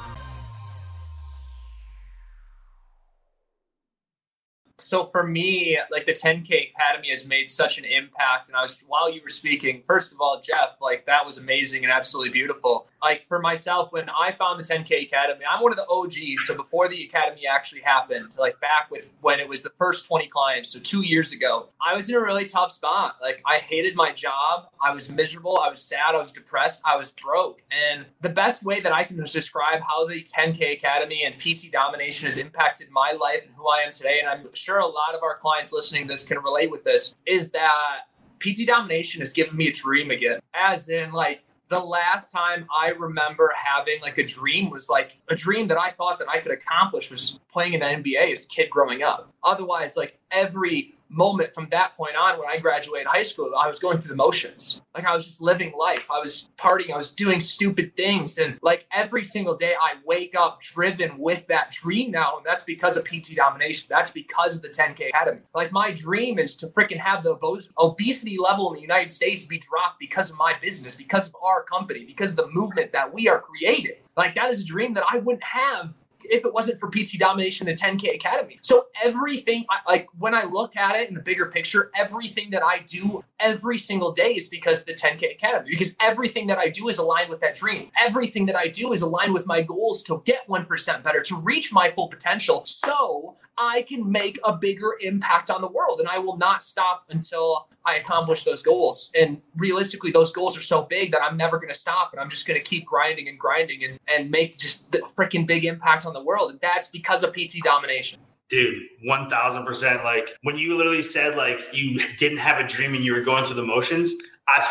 So 4.91 5.05
for 5.05 5.25
me, 5.25 5.77
like 5.89 6.05
the 6.05 6.11
10K 6.11 6.71
Academy 6.71 7.11
has 7.11 7.25
made 7.25 7.49
such 7.49 7.77
an 7.77 7.85
impact. 7.85 8.49
And 8.49 8.57
I 8.57 8.61
was, 8.61 8.77
while 8.89 9.09
you 9.09 9.21
were 9.23 9.29
speaking, 9.29 9.83
first 9.87 10.11
of 10.11 10.19
all, 10.19 10.41
Jeff, 10.41 10.75
like 10.81 11.05
that 11.05 11.25
was 11.25 11.37
amazing 11.37 11.85
and 11.85 11.93
absolutely 11.93 12.33
beautiful. 12.33 12.89
Like 13.01 13.25
for 13.25 13.39
myself, 13.39 13.93
when 13.93 14.09
I 14.09 14.33
found 14.33 14.59
the 14.59 14.65
10K 14.65 15.03
Academy, 15.03 15.45
I'm 15.49 15.63
one 15.63 15.71
of 15.71 15.77
the 15.77 15.87
OGs. 15.87 16.45
So 16.45 16.57
before 16.57 16.89
the 16.89 17.05
Academy 17.05 17.47
actually 17.47 17.81
happened, 17.81 18.31
like 18.37 18.59
back 18.59 18.91
with 18.91 19.05
when 19.21 19.39
it 19.39 19.47
was 19.47 19.63
the 19.63 19.71
first 19.77 20.05
20 20.07 20.27
clients, 20.27 20.73
so 20.73 20.79
two 20.81 21.03
years 21.03 21.31
ago, 21.31 21.69
I 21.81 21.95
was 21.95 22.09
in 22.09 22.15
a 22.15 22.19
really 22.19 22.45
tough 22.45 22.73
spot. 22.73 23.15
Like 23.21 23.41
I 23.45 23.59
hated 23.59 23.95
my 23.95 24.11
job. 24.11 24.67
I 24.81 24.93
was 24.93 25.09
miserable. 25.09 25.57
I 25.57 25.69
was 25.69 25.81
sad. 25.81 26.15
I 26.15 26.17
was 26.17 26.33
depressed. 26.33 26.81
I 26.85 26.97
was 26.97 27.13
broke. 27.13 27.61
And 27.71 28.05
the 28.19 28.29
best 28.29 28.61
way 28.61 28.81
that 28.81 28.91
I 28.91 29.05
can 29.05 29.15
describe 29.15 29.79
how 29.81 30.05
the 30.05 30.21
10K 30.21 30.73
Academy 30.73 31.23
and 31.23 31.35
PT 31.37 31.71
domination 31.71 32.25
has 32.25 32.37
impacted 32.37 32.89
my 32.91 33.13
life 33.13 33.43
and 33.45 33.55
who 33.55 33.69
I 33.69 33.83
am 33.83 33.93
today, 33.93 34.19
and 34.19 34.27
I'm 34.27 34.53
sure 34.53 34.80
a 34.81 34.87
lot 34.87 35.15
of 35.15 35.23
our 35.23 35.37
clients 35.37 35.71
listening 35.71 36.07
this 36.07 36.25
can 36.25 36.39
relate 36.39 36.69
with 36.69 36.83
this, 36.83 37.15
is 37.25 37.51
that 37.51 38.01
PT 38.39 38.67
domination 38.67 39.21
has 39.21 39.33
given 39.33 39.55
me 39.55 39.67
a 39.67 39.71
dream 39.71 40.11
again. 40.11 40.39
As 40.53 40.89
in, 40.89 41.11
like, 41.11 41.43
the 41.69 41.79
last 41.79 42.31
time 42.31 42.67
I 42.77 42.89
remember 42.89 43.51
having 43.55 44.01
like 44.01 44.17
a 44.17 44.25
dream 44.25 44.69
was 44.69 44.89
like 44.89 45.15
a 45.29 45.35
dream 45.35 45.69
that 45.69 45.79
I 45.79 45.91
thought 45.91 46.19
that 46.19 46.27
I 46.27 46.39
could 46.39 46.51
accomplish 46.51 47.09
was 47.09 47.39
playing 47.51 47.73
in 47.73 47.79
the 47.79 47.85
NBA 47.85 48.33
as 48.33 48.43
a 48.43 48.47
kid 48.49 48.69
growing 48.69 49.03
up. 49.03 49.31
Otherwise, 49.41 49.95
like 49.95 50.19
every 50.31 50.95
moment 51.11 51.53
from 51.53 51.67
that 51.69 51.95
point 51.95 52.15
on 52.15 52.39
when 52.39 52.47
I 52.49 52.57
graduated 52.57 53.07
high 53.07 53.23
school, 53.23 53.53
I 53.57 53.67
was 53.67 53.79
going 53.79 53.99
through 53.99 54.09
the 54.09 54.15
motions. 54.15 54.81
Like 54.95 55.05
I 55.05 55.13
was 55.13 55.25
just 55.25 55.41
living 55.41 55.73
life. 55.77 56.09
I 56.09 56.19
was 56.19 56.49
partying. 56.57 56.91
I 56.91 56.97
was 56.97 57.11
doing 57.11 57.39
stupid 57.39 57.95
things. 57.95 58.37
And 58.37 58.57
like 58.61 58.85
every 58.91 59.23
single 59.23 59.55
day, 59.55 59.75
I 59.79 59.95
wake 60.05 60.35
up 60.35 60.61
driven 60.61 61.17
with 61.17 61.47
that 61.47 61.71
dream 61.71 62.11
now. 62.11 62.37
And 62.37 62.45
that's 62.45 62.63
because 62.63 62.97
of 62.97 63.05
PT 63.05 63.35
domination. 63.35 63.87
That's 63.89 64.11
because 64.11 64.55
of 64.55 64.61
the 64.61 64.69
10K 64.69 65.09
Academy. 65.09 65.41
Like 65.53 65.71
my 65.71 65.91
dream 65.91 66.39
is 66.39 66.57
to 66.57 66.67
freaking 66.67 66.97
have 66.97 67.23
the 67.23 67.37
obesity 67.77 68.37
level 68.37 68.69
in 68.69 68.75
the 68.75 68.81
United 68.81 69.11
States 69.11 69.45
be 69.45 69.59
dropped 69.59 69.99
because 69.99 70.29
of 70.29 70.37
my 70.37 70.55
business, 70.61 70.95
because 70.95 71.29
of 71.29 71.35
our 71.43 71.63
company, 71.63 72.05
because 72.05 72.31
of 72.31 72.37
the 72.37 72.51
movement 72.51 72.91
that 72.93 73.13
we 73.13 73.27
are 73.27 73.39
creating. 73.39 73.95
Like 74.17 74.35
that 74.35 74.49
is 74.49 74.61
a 74.61 74.65
dream 74.65 74.93
that 74.95 75.05
I 75.09 75.17
wouldn't 75.17 75.43
have 75.43 75.97
if 76.25 76.45
it 76.45 76.53
wasn't 76.53 76.79
for 76.79 76.89
PT 76.89 77.19
Domination 77.19 77.67
and 77.67 77.79
10K 77.79 78.15
Academy. 78.15 78.59
So 78.61 78.87
everything, 79.03 79.65
like 79.87 80.07
when 80.17 80.33
I 80.33 80.43
look 80.43 80.75
at 80.75 80.95
it 80.95 81.09
in 81.09 81.15
the 81.15 81.21
bigger 81.21 81.47
picture, 81.47 81.91
everything 81.95 82.51
that 82.51 82.63
I 82.63 82.79
do 82.79 83.23
every 83.39 83.77
single 83.77 84.11
day 84.11 84.33
is 84.33 84.49
because 84.49 84.81
of 84.81 84.85
the 84.85 84.93
10K 84.93 85.31
Academy. 85.31 85.69
Because 85.69 85.95
everything 85.99 86.47
that 86.47 86.57
I 86.57 86.69
do 86.69 86.87
is 86.87 86.97
aligned 86.97 87.29
with 87.29 87.41
that 87.41 87.55
dream. 87.55 87.91
Everything 87.99 88.45
that 88.47 88.55
I 88.55 88.67
do 88.67 88.93
is 88.93 89.01
aligned 89.01 89.33
with 89.33 89.45
my 89.45 89.61
goals 89.61 90.03
to 90.03 90.21
get 90.25 90.47
1% 90.47 91.03
better, 91.03 91.21
to 91.21 91.35
reach 91.37 91.73
my 91.73 91.91
full 91.91 92.07
potential. 92.07 92.63
So 92.65 93.37
I 93.57 93.83
can 93.83 94.11
make 94.11 94.39
a 94.43 94.55
bigger 94.55 94.97
impact 95.01 95.49
on 95.49 95.61
the 95.61 95.67
world. 95.67 95.99
And 95.99 96.09
I 96.09 96.17
will 96.19 96.37
not 96.37 96.63
stop 96.63 97.05
until 97.09 97.67
I 97.85 97.95
accomplish 97.95 98.43
those 98.43 98.61
goals. 98.61 99.11
And 99.13 99.41
realistically, 99.57 100.11
those 100.11 100.31
goals 100.31 100.57
are 100.57 100.61
so 100.61 100.83
big 100.83 101.11
that 101.11 101.21
I'm 101.21 101.37
never 101.37 101.57
going 101.57 101.69
to 101.69 101.77
stop. 101.77 102.11
And 102.11 102.19
I'm 102.19 102.29
just 102.29 102.47
going 102.47 102.59
to 102.59 102.63
keep 102.63 102.85
grinding 102.85 103.27
and 103.27 103.39
grinding 103.39 103.83
and, 103.83 103.99
and 104.07 104.31
make 104.31 104.57
just 104.57 104.91
the 104.91 104.99
freaking 104.99 105.45
big 105.45 105.65
impact 105.65 106.05
on 106.05 106.13
the 106.13 106.23
world. 106.23 106.51
And 106.51 106.59
that's 106.61 106.89
because 106.89 107.23
of 107.23 107.33
PT 107.33 107.63
domination. 107.63 108.19
Dude, 108.49 108.83
1000%. 109.05 110.03
Like 110.03 110.35
when 110.43 110.57
you 110.57 110.75
literally 110.75 111.03
said, 111.03 111.37
like, 111.37 111.59
you 111.73 111.99
didn't 112.17 112.39
have 112.39 112.59
a 112.59 112.67
dream 112.67 112.93
and 112.93 113.03
you 113.03 113.13
were 113.13 113.21
going 113.21 113.45
through 113.45 113.55
the 113.55 113.65
motions, 113.65 114.13
I 114.47 114.67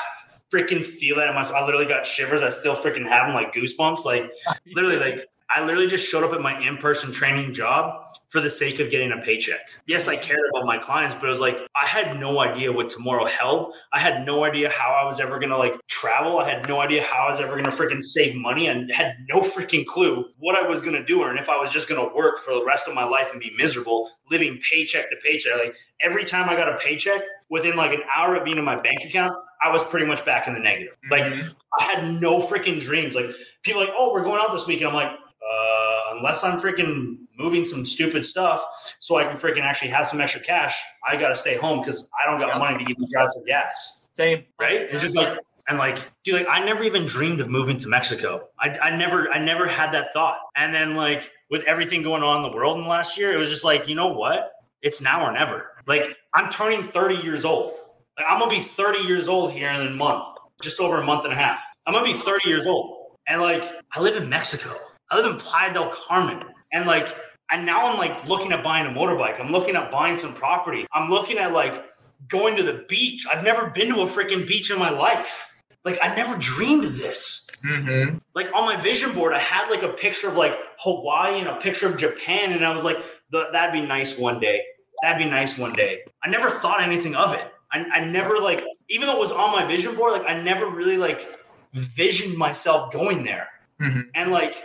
freaking 0.52 0.84
feel 0.84 1.16
that 1.16 1.28
in 1.28 1.34
myself. 1.34 1.56
I 1.56 1.64
literally 1.64 1.86
got 1.86 2.04
shivers. 2.04 2.42
I 2.42 2.50
still 2.50 2.74
freaking 2.74 3.08
have 3.08 3.26
them 3.26 3.34
like 3.34 3.54
goosebumps. 3.54 4.04
Like, 4.04 4.30
literally, 4.74 4.98
like, 4.98 5.26
I 5.54 5.64
literally 5.64 5.88
just 5.88 6.06
showed 6.06 6.22
up 6.22 6.32
at 6.32 6.40
my 6.40 6.58
in 6.60 6.76
person 6.76 7.12
training 7.12 7.52
job 7.52 8.04
for 8.28 8.40
the 8.40 8.48
sake 8.48 8.78
of 8.78 8.90
getting 8.90 9.10
a 9.10 9.18
paycheck. 9.18 9.58
Yes, 9.86 10.06
I 10.06 10.16
cared 10.16 10.38
about 10.54 10.64
my 10.64 10.78
clients, 10.78 11.16
but 11.16 11.26
it 11.26 11.28
was 11.28 11.40
like 11.40 11.58
I 11.74 11.86
had 11.86 12.20
no 12.20 12.38
idea 12.40 12.72
what 12.72 12.88
tomorrow 12.88 13.26
held. 13.26 13.74
I 13.92 13.98
had 13.98 14.24
no 14.24 14.44
idea 14.44 14.70
how 14.70 14.92
I 14.92 15.04
was 15.04 15.18
ever 15.18 15.38
gonna 15.40 15.58
like 15.58 15.74
travel. 15.88 16.38
I 16.38 16.48
had 16.48 16.68
no 16.68 16.80
idea 16.80 17.02
how 17.02 17.26
I 17.26 17.30
was 17.30 17.40
ever 17.40 17.56
gonna 17.56 17.70
freaking 17.70 18.02
save 18.02 18.36
money 18.36 18.68
and 18.68 18.92
had 18.92 19.16
no 19.28 19.40
freaking 19.40 19.84
clue 19.84 20.26
what 20.38 20.54
I 20.54 20.66
was 20.66 20.80
gonna 20.80 21.04
do 21.04 21.20
or 21.20 21.34
if 21.36 21.48
I 21.48 21.58
was 21.58 21.72
just 21.72 21.88
gonna 21.88 22.14
work 22.14 22.38
for 22.38 22.54
the 22.54 22.64
rest 22.64 22.88
of 22.88 22.94
my 22.94 23.04
life 23.04 23.30
and 23.32 23.40
be 23.40 23.50
miserable, 23.56 24.10
living 24.30 24.60
paycheck 24.70 25.10
to 25.10 25.16
paycheck. 25.22 25.58
Like 25.58 25.76
every 26.00 26.24
time 26.24 26.48
I 26.48 26.54
got 26.54 26.68
a 26.68 26.76
paycheck, 26.78 27.22
within 27.50 27.76
like 27.76 27.92
an 27.92 28.02
hour 28.16 28.36
of 28.36 28.44
being 28.44 28.56
in 28.56 28.64
my 28.64 28.80
bank 28.80 29.04
account, 29.04 29.36
I 29.62 29.70
was 29.70 29.84
pretty 29.84 30.06
much 30.06 30.24
back 30.24 30.46
in 30.46 30.54
the 30.54 30.60
negative. 30.60 30.94
Like 31.10 31.24
mm-hmm. 31.24 31.48
I 31.78 31.82
had 31.82 32.20
no 32.20 32.38
freaking 32.38 32.80
dreams. 32.80 33.14
Like 33.14 33.30
people 33.62 33.80
like, 33.80 33.90
oh, 33.92 34.12
we're 34.12 34.22
going 34.22 34.40
out 34.40 34.52
this 34.52 34.66
weekend. 34.66 34.88
I'm 34.88 34.94
like, 34.94 35.10
uh, 35.50 36.00
unless 36.16 36.44
I'm 36.44 36.60
freaking 36.60 37.18
moving 37.36 37.64
some 37.64 37.84
stupid 37.84 38.24
stuff 38.24 38.64
so 39.00 39.16
I 39.16 39.24
can 39.24 39.36
freaking 39.36 39.62
actually 39.62 39.88
have 39.88 40.06
some 40.06 40.20
extra 40.20 40.40
cash, 40.40 40.80
I 41.08 41.16
got 41.16 41.28
to 41.28 41.36
stay 41.36 41.56
home 41.56 41.80
because 41.80 42.10
I 42.20 42.30
don't 42.30 42.40
got 42.40 42.58
money 42.58 42.84
to 42.84 42.90
even 42.90 43.06
drive 43.10 43.30
for 43.32 43.42
gas. 43.46 44.08
Same. 44.12 44.44
Right? 44.60 44.82
It's 44.82 45.00
just 45.00 45.16
like, 45.16 45.38
and 45.68 45.78
like, 45.78 45.98
dude, 46.24 46.34
like 46.34 46.46
I 46.48 46.64
never 46.64 46.84
even 46.84 47.06
dreamed 47.06 47.40
of 47.40 47.48
moving 47.48 47.78
to 47.78 47.88
Mexico. 47.88 48.48
I, 48.58 48.76
I 48.78 48.96
never, 48.96 49.28
I 49.30 49.38
never 49.38 49.66
had 49.66 49.92
that 49.92 50.12
thought. 50.12 50.36
And 50.56 50.74
then 50.74 50.94
like 50.94 51.30
with 51.50 51.64
everything 51.64 52.02
going 52.02 52.22
on 52.22 52.44
in 52.44 52.50
the 52.50 52.56
world 52.56 52.76
in 52.76 52.84
the 52.84 52.88
last 52.88 53.18
year, 53.18 53.32
it 53.32 53.36
was 53.36 53.48
just 53.48 53.64
like, 53.64 53.88
you 53.88 53.94
know 53.94 54.08
what? 54.08 54.52
It's 54.82 55.00
now 55.00 55.24
or 55.24 55.32
never. 55.32 55.70
Like 55.86 56.16
I'm 56.34 56.50
turning 56.50 56.84
30 56.84 57.16
years 57.16 57.44
old. 57.44 57.72
Like 58.16 58.26
I'm 58.28 58.38
gonna 58.38 58.50
be 58.50 58.60
30 58.60 59.00
years 59.00 59.28
old 59.28 59.52
here 59.52 59.70
in 59.70 59.86
a 59.86 59.90
month, 59.90 60.28
just 60.62 60.80
over 60.80 61.00
a 61.00 61.04
month 61.04 61.24
and 61.24 61.32
a 61.32 61.36
half. 61.36 61.62
I'm 61.86 61.94
gonna 61.94 62.04
be 62.04 62.14
30 62.14 62.48
years 62.48 62.66
old. 62.66 63.16
And 63.26 63.40
like 63.40 63.64
I 63.92 64.00
live 64.00 64.16
in 64.16 64.28
Mexico. 64.28 64.70
I 65.10 65.16
live 65.16 65.32
in 65.32 65.38
Playa 65.38 65.72
del 65.72 65.90
Carmen. 65.90 66.42
And 66.72 66.86
like, 66.86 67.14
and 67.50 67.66
now 67.66 67.90
I'm 67.90 67.98
like 67.98 68.28
looking 68.28 68.52
at 68.52 68.62
buying 68.62 68.86
a 68.86 68.96
motorbike. 68.96 69.40
I'm 69.40 69.50
looking 69.50 69.76
at 69.76 69.90
buying 69.90 70.16
some 70.16 70.34
property. 70.34 70.86
I'm 70.92 71.10
looking 71.10 71.38
at 71.38 71.52
like 71.52 71.84
going 72.28 72.56
to 72.56 72.62
the 72.62 72.84
beach. 72.88 73.26
I've 73.32 73.44
never 73.44 73.70
been 73.70 73.88
to 73.88 74.02
a 74.02 74.06
freaking 74.06 74.46
beach 74.46 74.70
in 74.70 74.78
my 74.78 74.90
life. 74.90 75.60
Like, 75.84 75.98
I 76.02 76.14
never 76.14 76.36
dreamed 76.38 76.84
of 76.84 76.98
this. 76.98 77.48
Mm-hmm. 77.64 78.18
Like 78.34 78.52
on 78.54 78.64
my 78.64 78.76
vision 78.76 79.12
board, 79.14 79.32
I 79.32 79.38
had 79.38 79.68
like 79.70 79.82
a 79.82 79.88
picture 79.88 80.28
of 80.28 80.36
like 80.36 80.56
Hawaii 80.78 81.40
and 81.40 81.48
a 81.48 81.56
picture 81.56 81.88
of 81.88 81.98
Japan, 81.98 82.52
and 82.52 82.64
I 82.64 82.74
was 82.74 82.84
like, 82.84 82.98
that'd 83.32 83.72
be 83.72 83.86
nice 83.86 84.18
one 84.18 84.40
day. 84.40 84.62
That'd 85.02 85.18
be 85.18 85.28
nice 85.28 85.58
one 85.58 85.72
day. 85.72 86.00
I 86.22 86.28
never 86.28 86.50
thought 86.50 86.82
anything 86.82 87.14
of 87.14 87.34
it. 87.34 87.46
I, 87.72 87.84
I 87.92 88.04
never 88.04 88.38
like, 88.38 88.64
even 88.88 89.06
though 89.06 89.16
it 89.16 89.20
was 89.20 89.32
on 89.32 89.52
my 89.52 89.64
vision 89.64 89.94
board, 89.94 90.12
like 90.12 90.28
I 90.28 90.40
never 90.40 90.66
really 90.66 90.96
like 90.96 91.26
visioned 91.72 92.36
myself 92.36 92.92
going 92.92 93.24
there. 93.24 93.48
Mm-hmm. 93.80 94.00
And 94.14 94.32
like 94.32 94.56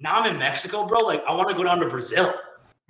now 0.00 0.20
I'm 0.20 0.32
in 0.32 0.38
Mexico, 0.38 0.86
bro. 0.86 1.00
Like 1.00 1.22
I 1.28 1.34
want 1.34 1.48
to 1.48 1.54
go 1.54 1.64
down 1.64 1.78
to 1.80 1.88
Brazil. 1.88 2.34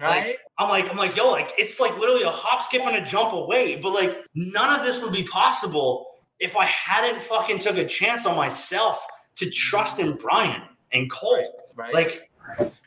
Right. 0.00 0.28
Like, 0.28 0.40
I'm 0.58 0.70
like, 0.70 0.90
I'm 0.90 0.96
like, 0.96 1.14
yo, 1.14 1.30
like 1.30 1.52
it's 1.58 1.78
like 1.78 1.98
literally 1.98 2.22
a 2.22 2.30
hop, 2.30 2.62
skip, 2.62 2.82
and 2.82 2.96
a 2.96 3.04
jump 3.04 3.32
away. 3.32 3.78
But 3.80 3.92
like 3.92 4.24
none 4.34 4.78
of 4.78 4.86
this 4.86 5.02
would 5.02 5.12
be 5.12 5.24
possible 5.24 6.06
if 6.38 6.56
I 6.56 6.64
hadn't 6.64 7.20
fucking 7.22 7.58
took 7.58 7.76
a 7.76 7.84
chance 7.84 8.24
on 8.24 8.36
myself 8.36 9.04
to 9.36 9.50
trust 9.50 10.00
in 10.00 10.14
Brian 10.16 10.62
and 10.92 11.10
Cole. 11.10 11.64
Right. 11.76 11.92
Like 11.92 12.30